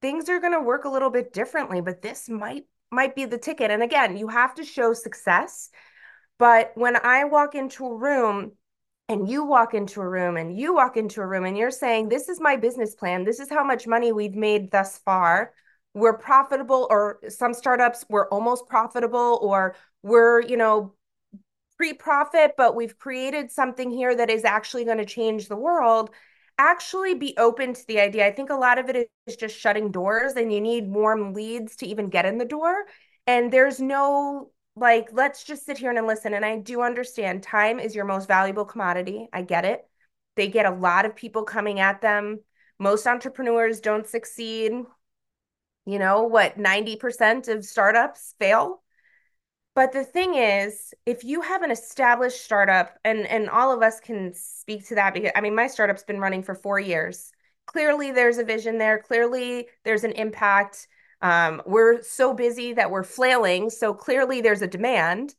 things 0.00 0.28
are 0.28 0.40
going 0.40 0.52
to 0.52 0.60
work 0.60 0.84
a 0.84 0.88
little 0.88 1.10
bit 1.10 1.32
differently, 1.32 1.80
but 1.80 2.00
this 2.00 2.28
might 2.28 2.64
might 2.90 3.14
be 3.14 3.26
the 3.26 3.36
ticket. 3.36 3.70
And 3.70 3.82
again, 3.82 4.16
you 4.16 4.28
have 4.28 4.54
to 4.54 4.64
show 4.64 4.94
success. 4.94 5.68
But 6.38 6.72
when 6.76 6.96
I 6.96 7.24
walk 7.24 7.54
into 7.54 7.84
a 7.84 7.96
room 7.96 8.52
and 9.08 9.28
you 9.28 9.44
walk 9.44 9.74
into 9.74 10.00
a 10.00 10.08
room 10.08 10.36
and 10.36 10.56
you 10.58 10.74
walk 10.74 10.96
into 10.96 11.20
a 11.20 11.26
room 11.26 11.44
and 11.44 11.56
you're 11.56 11.70
saying, 11.70 12.08
This 12.08 12.28
is 12.28 12.40
my 12.40 12.56
business 12.56 12.94
plan. 12.94 13.24
This 13.24 13.40
is 13.40 13.48
how 13.48 13.64
much 13.64 13.86
money 13.86 14.12
we've 14.12 14.34
made 14.34 14.70
thus 14.70 14.98
far. 14.98 15.52
We're 15.94 16.18
profitable, 16.18 16.86
or 16.90 17.18
some 17.28 17.54
startups 17.54 18.04
we're 18.08 18.28
almost 18.28 18.68
profitable, 18.68 19.38
or 19.42 19.74
we're, 20.02 20.42
you 20.42 20.56
know, 20.56 20.94
pre 21.76 21.94
profit, 21.94 22.54
but 22.56 22.76
we've 22.76 22.98
created 22.98 23.50
something 23.50 23.90
here 23.90 24.14
that 24.14 24.30
is 24.30 24.44
actually 24.44 24.84
going 24.84 24.98
to 24.98 25.06
change 25.06 25.48
the 25.48 25.56
world. 25.56 26.10
Actually, 26.58 27.14
be 27.14 27.34
open 27.38 27.72
to 27.72 27.86
the 27.86 28.00
idea. 28.00 28.26
I 28.26 28.32
think 28.32 28.50
a 28.50 28.54
lot 28.54 28.78
of 28.78 28.88
it 28.88 29.10
is 29.26 29.36
just 29.36 29.58
shutting 29.58 29.90
doors, 29.90 30.34
and 30.34 30.52
you 30.52 30.60
need 30.60 30.88
warm 30.88 31.32
leads 31.32 31.76
to 31.76 31.86
even 31.86 32.08
get 32.10 32.26
in 32.26 32.38
the 32.38 32.44
door. 32.44 32.74
And 33.26 33.52
there's 33.52 33.80
no 33.80 34.50
like 34.78 35.08
let's 35.12 35.44
just 35.44 35.64
sit 35.66 35.78
here 35.78 35.90
and 35.90 36.06
listen. 36.06 36.34
And 36.34 36.44
i 36.44 36.58
do 36.58 36.82
understand 36.82 37.42
time 37.42 37.80
is 37.80 37.94
your 37.94 38.04
most 38.04 38.28
valuable 38.28 38.64
commodity. 38.64 39.28
I 39.32 39.42
get 39.42 39.64
it. 39.64 39.86
They 40.36 40.48
get 40.48 40.66
a 40.66 40.74
lot 40.74 41.04
of 41.04 41.16
people 41.16 41.42
coming 41.44 41.80
at 41.80 42.00
them. 42.00 42.40
Most 42.78 43.06
entrepreneurs 43.06 43.80
don't 43.80 44.06
succeed 44.06 44.72
you 45.88 45.98
know 45.98 46.24
what 46.24 46.58
90% 46.58 47.48
of 47.48 47.64
startups 47.64 48.34
fail. 48.38 48.82
But 49.74 49.92
the 49.92 50.04
thing 50.04 50.34
is 50.34 50.92
if 51.06 51.24
you 51.24 51.40
have 51.40 51.62
an 51.62 51.70
established 51.70 52.44
startup 52.44 52.98
and 53.04 53.26
and 53.26 53.48
all 53.48 53.72
of 53.72 53.80
us 53.80 53.98
can 53.98 54.34
speak 54.34 54.86
to 54.88 54.96
that 54.96 55.14
because 55.14 55.30
i 55.34 55.40
mean 55.40 55.54
my 55.54 55.66
startup's 55.66 56.04
been 56.04 56.20
running 56.20 56.42
for 56.42 56.54
4 56.54 56.78
years. 56.78 57.32
Clearly 57.66 58.12
there's 58.12 58.36
a 58.36 58.44
vision 58.44 58.76
there. 58.76 58.98
Clearly 58.98 59.68
there's 59.84 60.04
an 60.04 60.12
impact 60.12 60.88
um, 61.20 61.62
we're 61.66 62.02
so 62.02 62.34
busy 62.34 62.74
that 62.74 62.90
we're 62.90 63.02
flailing. 63.02 63.70
So 63.70 63.94
clearly 63.94 64.40
there's 64.40 64.62
a 64.62 64.68
demand. 64.68 65.34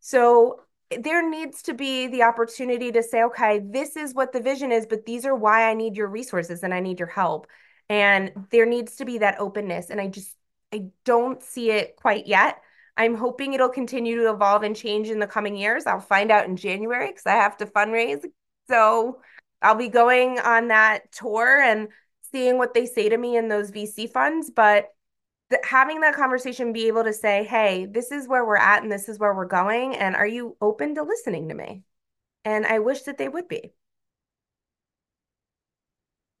So 0.00 0.60
there 0.90 1.28
needs 1.28 1.62
to 1.62 1.74
be 1.74 2.06
the 2.06 2.22
opportunity 2.22 2.92
to 2.92 3.02
say, 3.02 3.22
okay, 3.24 3.60
this 3.64 3.96
is 3.96 4.14
what 4.14 4.32
the 4.32 4.40
vision 4.40 4.72
is, 4.72 4.86
but 4.86 5.06
these 5.06 5.24
are 5.24 5.34
why 5.34 5.70
I 5.70 5.74
need 5.74 5.96
your 5.96 6.08
resources 6.08 6.62
and 6.62 6.74
I 6.74 6.80
need 6.80 6.98
your 6.98 7.08
help. 7.08 7.46
And 7.88 8.32
there 8.50 8.66
needs 8.66 8.96
to 8.96 9.04
be 9.04 9.18
that 9.18 9.40
openness. 9.40 9.90
And 9.90 10.00
I 10.00 10.08
just, 10.08 10.36
I 10.72 10.88
don't 11.04 11.42
see 11.42 11.70
it 11.70 11.96
quite 11.96 12.26
yet. 12.26 12.60
I'm 12.96 13.14
hoping 13.14 13.54
it'll 13.54 13.68
continue 13.70 14.16
to 14.16 14.30
evolve 14.30 14.62
and 14.62 14.76
change 14.76 15.08
in 15.08 15.18
the 15.18 15.26
coming 15.26 15.56
years. 15.56 15.86
I'll 15.86 16.00
find 16.00 16.30
out 16.30 16.46
in 16.46 16.56
January 16.56 17.08
because 17.08 17.26
I 17.26 17.32
have 17.32 17.56
to 17.58 17.66
fundraise. 17.66 18.24
So 18.68 19.20
I'll 19.62 19.76
be 19.76 19.88
going 19.88 20.38
on 20.38 20.68
that 20.68 21.10
tour 21.12 21.60
and 21.60 21.88
seeing 22.32 22.58
what 22.58 22.74
they 22.74 22.86
say 22.86 23.08
to 23.08 23.16
me 23.16 23.36
in 23.36 23.48
those 23.48 23.70
VC 23.70 24.10
funds. 24.10 24.50
But 24.50 24.88
having 25.64 26.00
that 26.00 26.14
conversation 26.14 26.72
be 26.72 26.88
able 26.88 27.04
to 27.04 27.12
say 27.12 27.44
hey 27.44 27.86
this 27.86 28.10
is 28.10 28.28
where 28.28 28.44
we're 28.44 28.56
at 28.56 28.82
and 28.82 28.90
this 28.90 29.08
is 29.08 29.18
where 29.18 29.34
we're 29.34 29.44
going 29.46 29.96
and 29.96 30.16
are 30.16 30.26
you 30.26 30.56
open 30.60 30.94
to 30.94 31.02
listening 31.02 31.48
to 31.48 31.54
me? 31.54 31.82
And 32.44 32.66
i 32.66 32.78
wish 32.80 33.02
that 33.02 33.18
they 33.18 33.28
would 33.28 33.48
be 33.48 33.72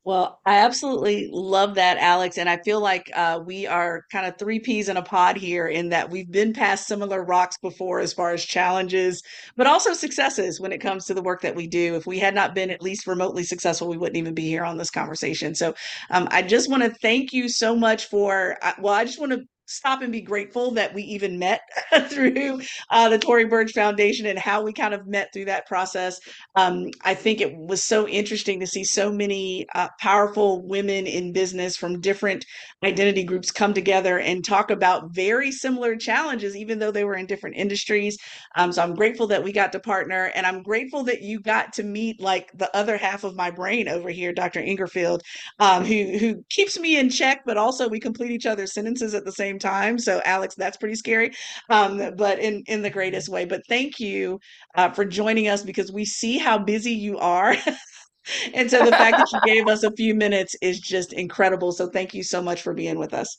well, 0.04 0.40
I 0.44 0.58
absolutely 0.58 1.28
love 1.32 1.76
that, 1.76 1.96
Alex. 1.98 2.36
And 2.36 2.48
I 2.48 2.56
feel 2.58 2.80
like 2.80 3.08
uh, 3.14 3.40
we 3.44 3.68
are 3.68 4.02
kind 4.10 4.26
of 4.26 4.36
three 4.36 4.58
peas 4.58 4.88
in 4.88 4.96
a 4.96 5.02
pod 5.02 5.36
here 5.36 5.68
in 5.68 5.90
that 5.90 6.10
we've 6.10 6.30
been 6.30 6.52
past 6.52 6.88
similar 6.88 7.22
rocks 7.22 7.56
before 7.58 8.00
as 8.00 8.12
far 8.12 8.32
as 8.32 8.44
challenges, 8.44 9.22
but 9.56 9.68
also 9.68 9.92
successes 9.92 10.60
when 10.60 10.72
it 10.72 10.80
comes 10.80 11.04
to 11.06 11.14
the 11.14 11.22
work 11.22 11.40
that 11.42 11.54
we 11.54 11.68
do. 11.68 11.94
If 11.94 12.04
we 12.06 12.18
had 12.18 12.34
not 12.34 12.54
been 12.54 12.70
at 12.70 12.82
least 12.82 13.06
remotely 13.06 13.44
successful, 13.44 13.88
we 13.88 13.96
wouldn't 13.96 14.16
even 14.16 14.34
be 14.34 14.48
here 14.48 14.64
on 14.64 14.76
this 14.76 14.90
conversation. 14.90 15.54
So 15.54 15.74
um, 16.10 16.26
I 16.32 16.42
just 16.42 16.68
want 16.68 16.82
to 16.82 16.90
thank 16.90 17.32
you 17.32 17.48
so 17.48 17.76
much 17.76 18.06
for, 18.06 18.58
uh, 18.62 18.72
well, 18.80 18.94
I 18.94 19.04
just 19.04 19.20
want 19.20 19.32
to 19.32 19.44
stop 19.72 20.02
and 20.02 20.12
be 20.12 20.22
grateful 20.22 20.72
that 20.72 20.94
we 20.94 21.02
even 21.04 21.38
met 21.38 21.62
through 22.08 22.62
uh, 22.90 23.08
the 23.10 23.18
Tory 23.18 23.46
Burch 23.46 23.72
Foundation 23.72 24.26
and 24.26 24.38
how 24.38 24.62
we 24.62 24.72
kind 24.72 24.94
of 24.94 25.06
met 25.06 25.30
through 25.34 25.46
that 25.46 25.66
process. 25.66 26.20
Um, 26.56 26.88
I 27.04 27.14
think 27.14 27.40
it 27.40 27.56
was 27.56 27.84
so 27.84 28.08
interesting 28.08 28.60
to 28.60 28.66
see 28.68 28.84
so 28.84 29.12
many 29.12 29.66
uh, 29.74 29.88
powerful 30.00 30.66
women 30.66 31.06
in 31.06 31.32
business 31.32 31.76
from 31.76 32.00
different 32.00 32.44
identity 32.84 33.24
groups 33.24 33.50
come 33.50 33.74
together 33.74 34.18
and 34.18 34.44
talk 34.44 34.70
about 34.70 35.14
very 35.14 35.50
similar 35.50 35.96
challenges, 35.96 36.56
even 36.56 36.78
though 36.78 36.90
they 36.92 37.04
were 37.04 37.16
in 37.16 37.26
different 37.26 37.56
industries. 37.56 38.18
Um, 38.56 38.72
so 38.72 38.82
I'm 38.82 38.94
grateful 38.94 39.26
that 39.28 39.42
we 39.42 39.52
got 39.52 39.72
to 39.72 39.80
partner, 39.80 40.30
and 40.34 40.46
I'm 40.46 40.62
grateful 40.62 41.04
that 41.04 41.22
you 41.22 41.40
got 41.40 41.72
to 41.74 41.82
meet 41.82 42.20
like 42.20 42.50
the 42.54 42.74
other 42.76 42.96
half 42.96 43.24
of 43.24 43.34
my 43.36 43.50
brain 43.50 43.88
over 43.88 44.10
here, 44.10 44.32
Dr. 44.32 44.60
Ingerfield, 44.60 45.22
um, 45.58 45.84
who 45.84 46.18
who 46.18 46.44
keeps 46.50 46.78
me 46.78 46.98
in 46.98 47.10
check, 47.10 47.42
but 47.46 47.56
also 47.56 47.88
we 47.88 48.00
complete 48.00 48.30
each 48.30 48.46
other's 48.46 48.74
sentences 48.74 49.14
at 49.14 49.24
the 49.24 49.32
same 49.32 49.58
time. 49.62 49.98
So 49.98 50.20
Alex, 50.24 50.54
that's 50.54 50.76
pretty 50.76 50.96
scary, 50.96 51.32
um, 51.70 52.14
but 52.16 52.38
in 52.38 52.62
in 52.66 52.82
the 52.82 52.90
greatest 52.90 53.28
way. 53.28 53.44
But 53.44 53.62
thank 53.68 54.00
you 54.00 54.40
uh, 54.74 54.90
for 54.90 55.04
joining 55.04 55.48
us 55.48 55.62
because 55.62 55.92
we 55.92 56.04
see 56.04 56.38
how 56.38 56.58
busy 56.58 56.92
you 56.92 57.18
are. 57.18 57.56
and 58.54 58.70
so 58.70 58.84
the 58.84 58.92
fact 58.92 59.18
that 59.18 59.32
you 59.32 59.40
gave 59.44 59.68
us 59.68 59.82
a 59.82 59.92
few 59.92 60.14
minutes 60.14 60.54
is 60.60 60.80
just 60.80 61.12
incredible. 61.12 61.72
So 61.72 61.88
thank 61.88 62.14
you 62.14 62.22
so 62.22 62.42
much 62.42 62.62
for 62.62 62.74
being 62.74 62.98
with 62.98 63.14
us. 63.14 63.36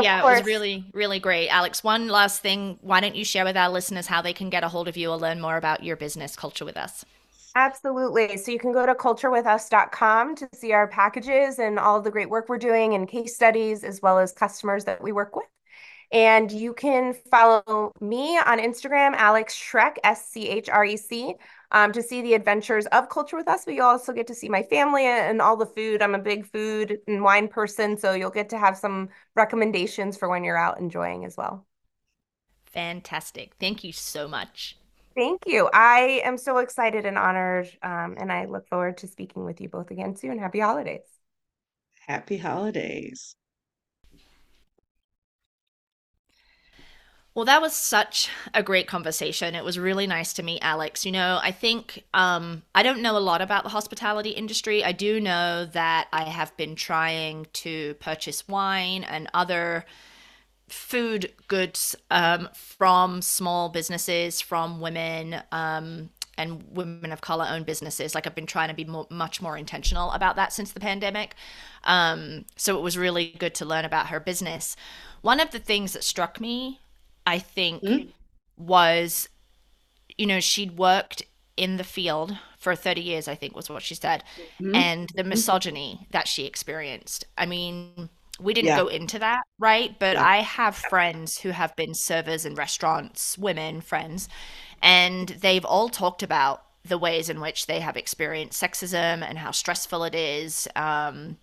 yeah, 0.00 0.20
it 0.20 0.24
was 0.24 0.44
really, 0.44 0.84
really 0.92 1.18
great. 1.18 1.48
Alex, 1.48 1.82
one 1.82 2.08
last 2.08 2.40
thing. 2.40 2.78
Why 2.80 3.00
don't 3.00 3.16
you 3.16 3.24
share 3.24 3.44
with 3.44 3.56
our 3.56 3.68
listeners 3.68 4.06
how 4.06 4.22
they 4.22 4.32
can 4.32 4.50
get 4.50 4.64
a 4.64 4.68
hold 4.68 4.88
of 4.88 4.96
you 4.96 5.10
or 5.10 5.16
learn 5.16 5.40
more 5.40 5.56
about 5.56 5.82
your 5.82 5.96
business, 5.96 6.36
Culture 6.36 6.64
with 6.64 6.76
Us? 6.76 7.04
Absolutely. 7.58 8.36
So 8.36 8.52
you 8.52 8.58
can 8.60 8.70
go 8.70 8.86
to 8.86 8.94
culturewithus.com 8.94 10.36
to 10.36 10.48
see 10.54 10.72
our 10.72 10.86
packages 10.86 11.58
and 11.58 11.76
all 11.76 12.00
the 12.00 12.10
great 12.10 12.30
work 12.30 12.48
we're 12.48 12.56
doing 12.56 12.94
and 12.94 13.08
case 13.08 13.34
studies, 13.34 13.82
as 13.82 14.00
well 14.00 14.20
as 14.20 14.30
customers 14.30 14.84
that 14.84 15.02
we 15.02 15.10
work 15.10 15.34
with. 15.34 15.48
And 16.12 16.52
you 16.52 16.72
can 16.72 17.14
follow 17.14 17.90
me 18.00 18.38
on 18.38 18.60
Instagram, 18.60 19.14
Alex 19.16 19.56
Schrec, 19.56 19.96
S 20.04 20.28
C 20.28 20.48
H 20.48 20.68
R 20.68 20.84
E 20.84 20.96
C, 20.96 21.34
um, 21.72 21.90
to 21.90 22.00
see 22.00 22.22
the 22.22 22.34
adventures 22.34 22.86
of 22.86 23.08
Culture 23.08 23.36
with 23.36 23.48
Us. 23.48 23.64
But 23.64 23.74
you'll 23.74 23.86
also 23.86 24.12
get 24.12 24.28
to 24.28 24.36
see 24.36 24.48
my 24.48 24.62
family 24.62 25.06
and 25.06 25.42
all 25.42 25.56
the 25.56 25.66
food. 25.66 26.00
I'm 26.00 26.14
a 26.14 26.20
big 26.20 26.46
food 26.46 26.98
and 27.08 27.24
wine 27.24 27.48
person, 27.48 27.98
so 27.98 28.12
you'll 28.12 28.30
get 28.30 28.50
to 28.50 28.58
have 28.58 28.76
some 28.76 29.08
recommendations 29.34 30.16
for 30.16 30.28
when 30.28 30.44
you're 30.44 30.56
out 30.56 30.78
enjoying 30.78 31.24
as 31.24 31.36
well. 31.36 31.66
Fantastic. 32.66 33.56
Thank 33.58 33.82
you 33.82 33.92
so 33.92 34.28
much. 34.28 34.77
Thank 35.18 35.48
you. 35.48 35.68
I 35.72 36.20
am 36.24 36.38
so 36.38 36.58
excited 36.58 37.04
and 37.04 37.18
honored, 37.18 37.68
um, 37.82 38.14
and 38.20 38.30
I 38.30 38.44
look 38.44 38.68
forward 38.68 38.98
to 38.98 39.08
speaking 39.08 39.44
with 39.44 39.60
you 39.60 39.68
both 39.68 39.90
again 39.90 40.14
soon. 40.14 40.38
Happy 40.38 40.60
holidays. 40.60 41.02
Happy 42.06 42.36
holidays. 42.38 43.34
Well, 47.34 47.46
that 47.46 47.60
was 47.60 47.72
such 47.72 48.28
a 48.54 48.62
great 48.62 48.86
conversation. 48.86 49.56
It 49.56 49.64
was 49.64 49.76
really 49.76 50.06
nice 50.06 50.34
to 50.34 50.44
meet 50.44 50.62
Alex. 50.62 51.04
You 51.04 51.10
know, 51.10 51.40
I 51.42 51.50
think 51.50 52.04
um, 52.14 52.62
I 52.72 52.84
don't 52.84 53.02
know 53.02 53.16
a 53.16 53.18
lot 53.18 53.42
about 53.42 53.64
the 53.64 53.70
hospitality 53.70 54.30
industry. 54.30 54.84
I 54.84 54.92
do 54.92 55.20
know 55.20 55.64
that 55.64 56.06
I 56.12 56.26
have 56.26 56.56
been 56.56 56.76
trying 56.76 57.48
to 57.54 57.94
purchase 57.94 58.46
wine 58.46 59.02
and 59.02 59.28
other 59.34 59.84
food 60.68 61.32
goods 61.48 61.96
um, 62.10 62.48
from 62.54 63.22
small 63.22 63.68
businesses, 63.68 64.40
from 64.40 64.80
women, 64.80 65.42
um, 65.52 66.10
and 66.38 66.62
women 66.70 67.12
of 67.12 67.20
color 67.20 67.46
owned 67.50 67.66
businesses. 67.66 68.14
Like 68.14 68.26
I've 68.26 68.34
been 68.34 68.46
trying 68.46 68.68
to 68.68 68.74
be 68.74 68.84
more, 68.84 69.06
much 69.10 69.42
more 69.42 69.58
intentional 69.58 70.12
about 70.12 70.36
that 70.36 70.52
since 70.52 70.72
the 70.72 70.80
pandemic. 70.80 71.34
Um, 71.84 72.44
so 72.56 72.78
it 72.78 72.82
was 72.82 72.96
really 72.96 73.34
good 73.38 73.54
to 73.56 73.64
learn 73.64 73.84
about 73.84 74.06
her 74.06 74.20
business. 74.20 74.76
One 75.20 75.40
of 75.40 75.50
the 75.50 75.58
things 75.58 75.92
that 75.92 76.04
struck 76.04 76.40
me, 76.40 76.80
I 77.26 77.40
think, 77.40 77.82
mm. 77.82 78.08
was, 78.56 79.28
you 80.16 80.26
know, 80.26 80.38
she'd 80.38 80.78
worked 80.78 81.22
in 81.56 81.76
the 81.76 81.84
field 81.84 82.38
for 82.56 82.74
30 82.74 83.00
years, 83.00 83.28
I 83.28 83.34
think 83.34 83.56
was 83.56 83.68
what 83.68 83.82
she 83.82 83.94
said, 83.94 84.22
mm. 84.60 84.74
and 84.74 85.08
the 85.10 85.22
mm-hmm. 85.22 85.30
misogyny 85.30 86.06
that 86.12 86.28
she 86.28 86.46
experienced. 86.46 87.24
I 87.36 87.46
mean, 87.46 88.08
we 88.40 88.54
didn't 88.54 88.68
yeah. 88.68 88.76
go 88.76 88.88
into 88.88 89.18
that, 89.18 89.42
right? 89.58 89.98
But 89.98 90.16
yeah. 90.16 90.24
I 90.24 90.36
have 90.38 90.76
friends 90.76 91.40
who 91.40 91.50
have 91.50 91.74
been 91.76 91.94
servers 91.94 92.44
in 92.44 92.54
restaurants, 92.54 93.36
women 93.36 93.80
friends, 93.80 94.28
and 94.80 95.28
they've 95.28 95.64
all 95.64 95.88
talked 95.88 96.22
about 96.22 96.62
the 96.84 96.98
ways 96.98 97.28
in 97.28 97.40
which 97.40 97.66
they 97.66 97.80
have 97.80 97.96
experienced 97.96 98.62
sexism 98.62 99.22
and 99.22 99.38
how 99.38 99.50
stressful 99.50 100.04
it 100.04 100.14
is. 100.14 100.68
Um, 100.76 101.36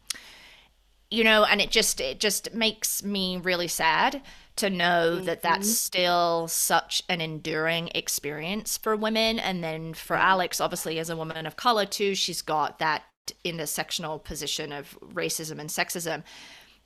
you 1.12 1.24
know, 1.24 1.44
and 1.44 1.62
it 1.62 1.70
just 1.70 2.02
it 2.02 2.20
just 2.20 2.54
makes 2.54 3.04
me 3.04 3.38
really 3.38 3.68
sad 3.68 4.22
to 4.56 4.70
know 4.70 5.16
mm-hmm. 5.16 5.26
that 5.26 5.42
that's 5.42 5.70
still 5.70 6.48
such 6.48 7.04
an 7.10 7.22
enduring 7.22 7.90
experience 7.94 8.78
for 8.78 8.96
women. 8.96 9.38
And 9.38 9.64
then 9.64 9.94
for 9.94 10.16
Alex, 10.16 10.60
obviously, 10.60 10.98
as 10.98 11.10
a 11.10 11.18
woman 11.18 11.46
of 11.46 11.58
color 11.58 11.86
too, 11.86 12.16
she's 12.16 12.42
got 12.42 12.80
that 12.80 13.04
intersectional 13.44 14.24
position 14.24 14.72
of 14.72 14.98
racism 15.14 15.60
and 15.60 15.70
sexism 15.70 16.24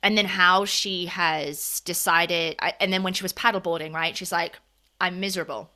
and 0.02 0.16
then 0.16 0.26
how 0.26 0.64
she 0.64 1.06
has 1.06 1.80
decided 1.80 2.56
and 2.80 2.92
then 2.92 3.02
when 3.02 3.12
she 3.12 3.22
was 3.22 3.32
paddleboarding 3.32 3.94
right 3.94 4.16
she's 4.16 4.32
like 4.32 4.58
i'm 5.00 5.20
miserable 5.20 5.70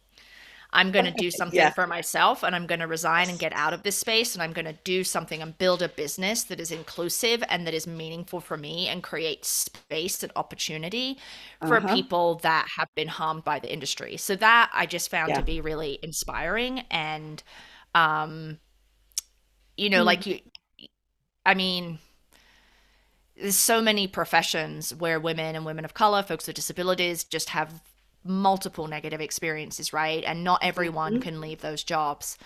i'm 0.72 0.90
going 0.90 1.04
to 1.04 1.10
do 1.12 1.30
something 1.30 1.58
yeah. 1.58 1.70
for 1.70 1.86
myself 1.86 2.42
and 2.42 2.54
i'm 2.54 2.66
going 2.66 2.80
to 2.80 2.86
resign 2.86 3.28
and 3.28 3.38
get 3.38 3.52
out 3.52 3.72
of 3.72 3.82
this 3.82 3.96
space 3.96 4.34
and 4.34 4.42
i'm 4.42 4.52
going 4.52 4.64
to 4.64 4.76
do 4.84 5.04
something 5.04 5.42
and 5.42 5.56
build 5.58 5.82
a 5.82 5.88
business 5.88 6.44
that 6.44 6.60
is 6.60 6.70
inclusive 6.70 7.42
and 7.48 7.66
that 7.66 7.74
is 7.74 7.86
meaningful 7.86 8.40
for 8.40 8.56
me 8.56 8.88
and 8.88 9.02
create 9.02 9.44
space 9.44 10.22
and 10.22 10.32
opportunity 10.36 11.18
for 11.66 11.76
uh-huh. 11.76 11.94
people 11.94 12.34
that 12.36 12.66
have 12.76 12.88
been 12.94 13.08
harmed 13.08 13.44
by 13.44 13.58
the 13.58 13.72
industry 13.72 14.16
so 14.16 14.34
that 14.36 14.70
i 14.72 14.86
just 14.86 15.10
found 15.10 15.30
yeah. 15.30 15.36
to 15.36 15.42
be 15.42 15.60
really 15.60 15.98
inspiring 16.02 16.80
and 16.90 17.42
um, 17.94 18.58
you 19.76 19.90
know, 19.90 20.02
mm. 20.02 20.06
like 20.06 20.26
you, 20.26 20.38
I 21.44 21.54
mean, 21.54 21.98
there's 23.36 23.58
so 23.58 23.80
many 23.80 24.06
professions 24.06 24.94
where 24.94 25.18
women 25.18 25.56
and 25.56 25.64
women 25.64 25.84
of 25.84 25.94
color, 25.94 26.22
folks 26.22 26.46
with 26.46 26.56
disabilities, 26.56 27.24
just 27.24 27.50
have 27.50 27.82
multiple 28.24 28.86
negative 28.86 29.20
experiences, 29.20 29.92
right? 29.92 30.24
And 30.24 30.44
not 30.44 30.62
everyone 30.62 31.14
mm-hmm. 31.14 31.22
can 31.22 31.40
leave 31.40 31.60
those 31.60 31.82
jobs. 31.82 32.38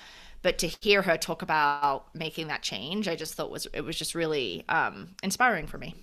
But 0.42 0.58
to 0.58 0.68
hear 0.68 1.02
her 1.02 1.16
talk 1.16 1.42
about 1.42 2.14
making 2.14 2.46
that 2.48 2.62
change, 2.62 3.08
I 3.08 3.16
just 3.16 3.34
thought 3.34 3.50
was 3.50 3.66
it 3.72 3.82
was 3.82 3.96
just 3.96 4.14
really 4.14 4.64
um, 4.68 5.10
inspiring 5.22 5.66
for 5.66 5.78
me. 5.78 5.94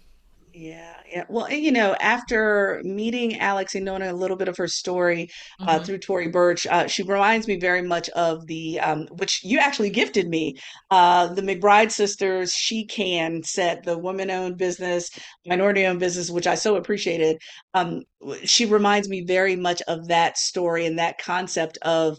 Yeah, 0.57 0.93
yeah. 1.11 1.25
Well, 1.27 1.51
you 1.51 1.69
know, 1.73 1.95
after 1.99 2.79
meeting 2.85 3.39
Alex 3.39 3.75
and 3.75 3.83
knowing 3.83 4.03
a 4.03 4.13
little 4.13 4.37
bit 4.37 4.47
of 4.47 4.55
her 4.55 4.69
story 4.69 5.27
uh, 5.65 5.79
hmm 5.79 5.83
through 5.83 5.97
Tory 5.97 6.29
Burch, 6.29 6.65
uh, 6.67 6.87
she 6.87 7.03
reminds 7.03 7.45
me 7.45 7.59
very 7.59 7.81
much 7.81 8.07
of 8.11 8.47
the, 8.47 8.79
um, 8.79 9.05
which 9.17 9.41
you 9.43 9.59
actually 9.59 9.89
gifted 9.89 10.29
me, 10.29 10.55
uh, 10.91 11.27
the 11.33 11.41
McBride 11.41 11.91
sisters 11.91 12.53
She 12.53 12.85
Can 12.85 13.43
set, 13.43 13.83
the 13.83 13.97
woman 13.97 14.31
owned 14.31 14.57
business, 14.57 15.09
minority 15.45 15.85
owned 15.85 15.99
business, 15.99 16.29
which 16.29 16.47
I 16.47 16.55
so 16.55 16.77
appreciated. 16.77 17.37
Um, 17.73 18.03
she 18.45 18.65
reminds 18.65 19.09
me 19.09 19.25
very 19.25 19.57
much 19.57 19.81
of 19.89 20.07
that 20.07 20.37
story 20.37 20.85
and 20.85 20.97
that 20.99 21.17
concept 21.17 21.77
of, 21.81 22.17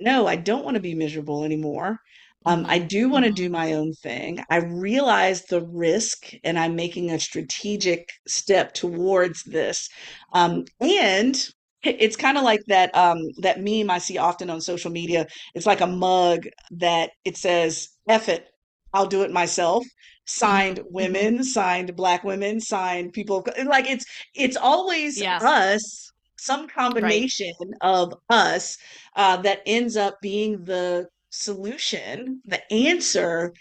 no, 0.00 0.26
I 0.26 0.36
don't 0.36 0.64
want 0.64 0.76
to 0.76 0.80
be 0.80 0.94
miserable 0.94 1.44
anymore. 1.44 1.98
Um, 2.44 2.66
I 2.66 2.78
mm-hmm. 2.78 2.88
do 2.88 3.08
want 3.08 3.24
to 3.24 3.30
mm-hmm. 3.30 3.36
do 3.36 3.50
my 3.50 3.72
own 3.72 3.92
thing. 3.94 4.44
I 4.50 4.58
realize 4.58 5.44
the 5.44 5.62
risk, 5.62 6.32
and 6.44 6.58
I'm 6.58 6.76
making 6.76 7.10
a 7.10 7.18
strategic 7.18 8.10
step 8.26 8.74
towards 8.74 9.42
this. 9.44 9.88
Um, 10.32 10.64
and 10.80 11.36
it's 11.82 12.16
kind 12.16 12.38
of 12.38 12.44
like 12.44 12.60
that 12.68 12.94
um, 12.94 13.18
that 13.38 13.60
meme 13.60 13.90
I 13.90 13.98
see 13.98 14.18
often 14.18 14.50
on 14.50 14.60
social 14.60 14.90
media. 14.90 15.26
It's 15.54 15.66
like 15.66 15.80
a 15.80 15.86
mug 15.86 16.46
that 16.72 17.10
it 17.24 17.36
says 17.36 17.88
"Eff 18.08 18.28
it, 18.28 18.48
I'll 18.92 19.06
do 19.06 19.22
it 19.22 19.30
myself." 19.32 19.84
Signed 20.26 20.78
mm-hmm. 20.78 20.94
women, 20.94 21.44
signed 21.44 21.96
Black 21.96 22.24
women, 22.24 22.60
signed 22.60 23.12
people. 23.12 23.46
Like 23.64 23.88
it's 23.88 24.06
it's 24.34 24.56
always 24.56 25.22
us 25.22 26.10
some 26.38 26.68
combination 26.68 27.52
right. 27.60 27.78
of 27.82 28.14
us 28.28 28.76
uh, 29.16 29.38
that 29.38 29.60
ends 29.66 29.96
up 29.96 30.20
being 30.20 30.64
the 30.64 31.06
solution, 31.34 32.40
the 32.44 32.72
answer 32.72 33.52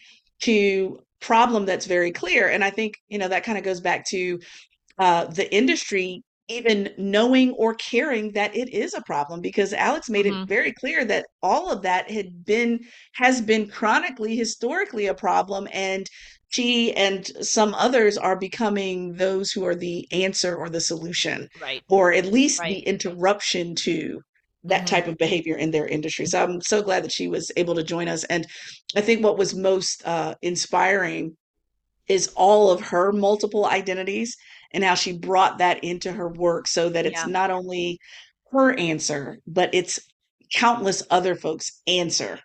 to 0.41 0.99
problem 1.19 1.65
that's 1.65 1.85
very 1.85 2.11
clear. 2.11 2.49
And 2.49 2.63
I 2.63 2.69
think, 2.69 2.95
you 3.07 3.17
know, 3.17 3.27
that 3.27 3.43
kind 3.43 3.57
of 3.57 3.63
goes 3.63 3.81
back 3.81 4.05
to 4.09 4.39
uh, 4.99 5.25
the 5.25 5.53
industry 5.53 6.23
even 6.49 6.89
knowing 6.97 7.51
or 7.51 7.73
caring 7.75 8.31
that 8.33 8.55
it 8.55 8.69
is 8.73 8.93
a 8.93 9.01
problem 9.03 9.39
because 9.39 9.71
Alex 9.73 10.09
made 10.09 10.25
mm-hmm. 10.25 10.43
it 10.43 10.47
very 10.47 10.73
clear 10.73 11.05
that 11.05 11.25
all 11.41 11.71
of 11.71 11.81
that 11.83 12.11
had 12.11 12.45
been 12.45 12.79
has 13.13 13.41
been 13.41 13.67
chronically 13.69 14.35
historically 14.35 15.07
a 15.07 15.13
problem 15.13 15.67
and 15.71 16.09
she 16.49 16.93
and 16.93 17.31
some 17.41 17.73
others 17.75 18.17
are 18.17 18.37
becoming 18.37 19.13
those 19.13 19.51
who 19.51 19.65
are 19.65 19.73
the 19.73 20.05
answer 20.11 20.55
or 20.55 20.69
the 20.69 20.81
solution 20.81 21.47
right 21.61 21.81
or 21.89 22.13
at 22.13 22.25
least 22.25 22.59
right. 22.59 22.75
the 22.75 22.79
interruption 22.79 23.73
to 23.73 24.21
that 24.63 24.85
mm-hmm. 24.85 24.95
type 24.95 25.07
of 25.07 25.17
behavior 25.17 25.57
in 25.57 25.71
their 25.71 25.87
industry. 25.87 26.25
So 26.25 26.43
I'm 26.43 26.61
so 26.61 26.81
glad 26.81 27.03
that 27.03 27.11
she 27.11 27.27
was 27.27 27.51
able 27.57 27.75
to 27.75 27.83
join 27.83 28.07
us. 28.07 28.23
And 28.25 28.47
I 28.95 29.01
think 29.01 29.23
what 29.23 29.37
was 29.37 29.55
most 29.55 30.05
uh, 30.05 30.35
inspiring 30.41 31.35
is 32.07 32.31
all 32.35 32.71
of 32.71 32.81
her 32.81 33.11
multiple 33.11 33.65
identities 33.65 34.35
and 34.71 34.83
how 34.83 34.95
she 34.95 35.17
brought 35.17 35.59
that 35.59 35.83
into 35.83 36.11
her 36.11 36.27
work 36.27 36.67
so 36.67 36.89
that 36.89 37.05
it's 37.05 37.25
yeah. 37.25 37.31
not 37.31 37.51
only 37.51 37.99
her 38.51 38.73
answer, 38.73 39.39
but 39.47 39.69
it's 39.73 39.99
countless 40.53 41.03
other 41.09 41.35
folks' 41.35 41.81
answer 41.87 42.39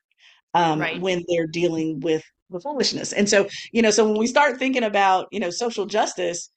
um, 0.54 0.80
right. 0.80 1.00
when 1.00 1.24
they're 1.28 1.46
dealing 1.46 2.00
with 2.00 2.22
the 2.50 2.60
foolishness. 2.60 3.12
And 3.12 3.28
so, 3.28 3.48
you 3.72 3.82
know, 3.82 3.90
so 3.90 4.06
when 4.06 4.18
we 4.18 4.26
start 4.26 4.58
thinking 4.58 4.84
about, 4.84 5.28
you 5.30 5.40
know, 5.40 5.50
social 5.50 5.86
justice, 5.86 6.50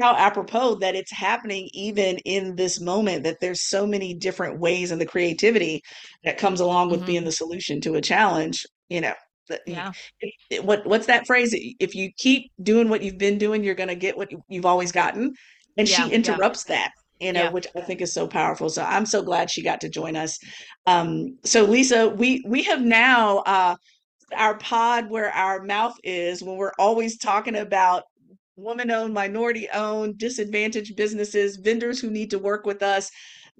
how 0.00 0.14
apropos 0.14 0.76
that 0.76 0.94
it's 0.94 1.12
happening 1.12 1.68
even 1.72 2.18
in 2.18 2.56
this 2.56 2.80
moment 2.80 3.24
that 3.24 3.38
there's 3.40 3.62
so 3.62 3.86
many 3.86 4.14
different 4.14 4.58
ways 4.58 4.90
and 4.90 5.00
the 5.00 5.06
creativity 5.06 5.82
that 6.24 6.38
comes 6.38 6.60
along 6.60 6.90
with 6.90 7.00
mm-hmm. 7.00 7.06
being 7.06 7.24
the 7.24 7.32
solution 7.32 7.80
to 7.80 7.94
a 7.94 8.00
challenge 8.00 8.64
you 8.88 9.00
know 9.00 9.14
yeah. 9.66 9.92
what 10.62 10.86
what's 10.86 11.06
that 11.06 11.26
phrase 11.26 11.54
if 11.54 11.94
you 11.94 12.10
keep 12.16 12.50
doing 12.62 12.88
what 12.88 13.02
you've 13.02 13.18
been 13.18 13.38
doing 13.38 13.64
you're 13.64 13.74
going 13.74 13.88
to 13.88 13.94
get 13.94 14.16
what 14.16 14.30
you've 14.48 14.66
always 14.66 14.92
gotten 14.92 15.32
and 15.76 15.88
yeah, 15.88 15.96
she 16.06 16.12
interrupts 16.12 16.64
yeah. 16.68 16.76
that 16.76 16.92
you 17.20 17.32
know 17.32 17.44
yeah. 17.44 17.50
which 17.50 17.66
i 17.76 17.80
think 17.80 18.00
is 18.00 18.12
so 18.12 18.26
powerful 18.26 18.68
so 18.68 18.82
i'm 18.82 19.06
so 19.06 19.22
glad 19.22 19.50
she 19.50 19.62
got 19.62 19.80
to 19.80 19.88
join 19.88 20.16
us 20.16 20.38
um 20.86 21.36
so 21.44 21.64
lisa 21.64 22.08
we 22.08 22.44
we 22.46 22.62
have 22.62 22.82
now 22.82 23.38
uh 23.38 23.74
our 24.36 24.58
pod 24.58 25.08
where 25.08 25.30
our 25.30 25.62
mouth 25.62 25.94
is 26.04 26.42
when 26.42 26.56
we're 26.56 26.72
always 26.78 27.16
talking 27.16 27.56
about 27.56 28.04
woman 28.58 28.90
owned, 28.90 29.14
minority 29.14 29.68
owned, 29.72 30.18
disadvantaged 30.18 30.96
businesses, 30.96 31.56
vendors 31.56 32.00
who 32.00 32.10
need 32.10 32.30
to 32.30 32.38
work 32.38 32.66
with 32.66 32.82
us. 32.82 33.10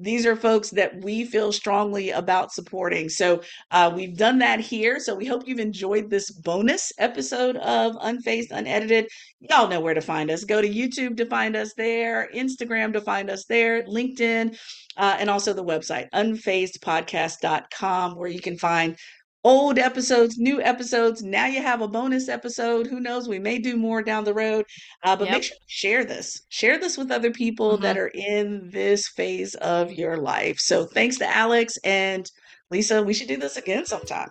These 0.00 0.26
are 0.26 0.36
folks 0.36 0.70
that 0.70 1.02
we 1.02 1.24
feel 1.24 1.50
strongly 1.50 2.10
about 2.10 2.52
supporting. 2.52 3.08
So 3.08 3.42
uh, 3.72 3.90
we've 3.92 4.16
done 4.16 4.38
that 4.38 4.60
here. 4.60 5.00
So 5.00 5.14
we 5.14 5.26
hope 5.26 5.42
you've 5.46 5.58
enjoyed 5.58 6.08
this 6.08 6.30
bonus 6.30 6.92
episode 6.98 7.56
of 7.56 7.96
Unfazed, 7.96 8.52
Unedited. 8.52 9.08
Y'all 9.40 9.68
know 9.68 9.80
where 9.80 9.94
to 9.94 10.00
find 10.00 10.30
us. 10.30 10.44
Go 10.44 10.62
to 10.62 10.68
YouTube 10.68 11.16
to 11.16 11.26
find 11.26 11.56
us 11.56 11.74
there, 11.76 12.28
Instagram 12.32 12.92
to 12.92 13.00
find 13.00 13.28
us 13.28 13.44
there, 13.46 13.82
LinkedIn, 13.84 14.56
uh, 14.96 15.16
and 15.18 15.28
also 15.28 15.52
the 15.52 15.64
website, 15.64 16.08
unfazedpodcast.com, 16.14 18.16
where 18.16 18.30
you 18.30 18.40
can 18.40 18.56
find 18.56 18.96
old 19.44 19.78
episodes, 19.78 20.38
new 20.38 20.60
episodes. 20.60 21.22
Now 21.22 21.46
you 21.46 21.62
have 21.62 21.80
a 21.80 21.88
bonus 21.88 22.28
episode. 22.28 22.86
Who 22.86 23.00
knows? 23.00 23.28
We 23.28 23.38
may 23.38 23.58
do 23.58 23.76
more 23.76 24.02
down 24.02 24.24
the 24.24 24.34
road. 24.34 24.64
Uh, 25.02 25.16
but 25.16 25.26
yep. 25.26 25.34
make 25.34 25.42
sure 25.44 25.56
to 25.56 25.62
share 25.66 26.04
this. 26.04 26.42
Share 26.48 26.78
this 26.78 26.98
with 26.98 27.10
other 27.10 27.30
people 27.30 27.72
mm-hmm. 27.72 27.82
that 27.82 27.98
are 27.98 28.10
in 28.14 28.70
this 28.72 29.08
phase 29.08 29.54
of 29.56 29.92
your 29.92 30.16
life. 30.16 30.58
So 30.58 30.86
thanks 30.86 31.18
to 31.18 31.36
Alex 31.36 31.78
and 31.84 32.30
Lisa. 32.70 33.02
We 33.02 33.14
should 33.14 33.28
do 33.28 33.36
this 33.36 33.56
again 33.56 33.86
sometime. 33.86 34.30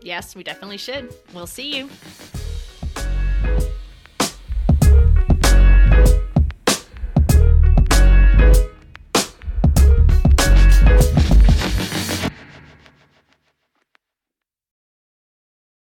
Yes, 0.00 0.36
we 0.36 0.44
definitely 0.44 0.78
should. 0.78 1.14
We'll 1.34 1.46
see 1.46 1.76
you. 1.76 1.88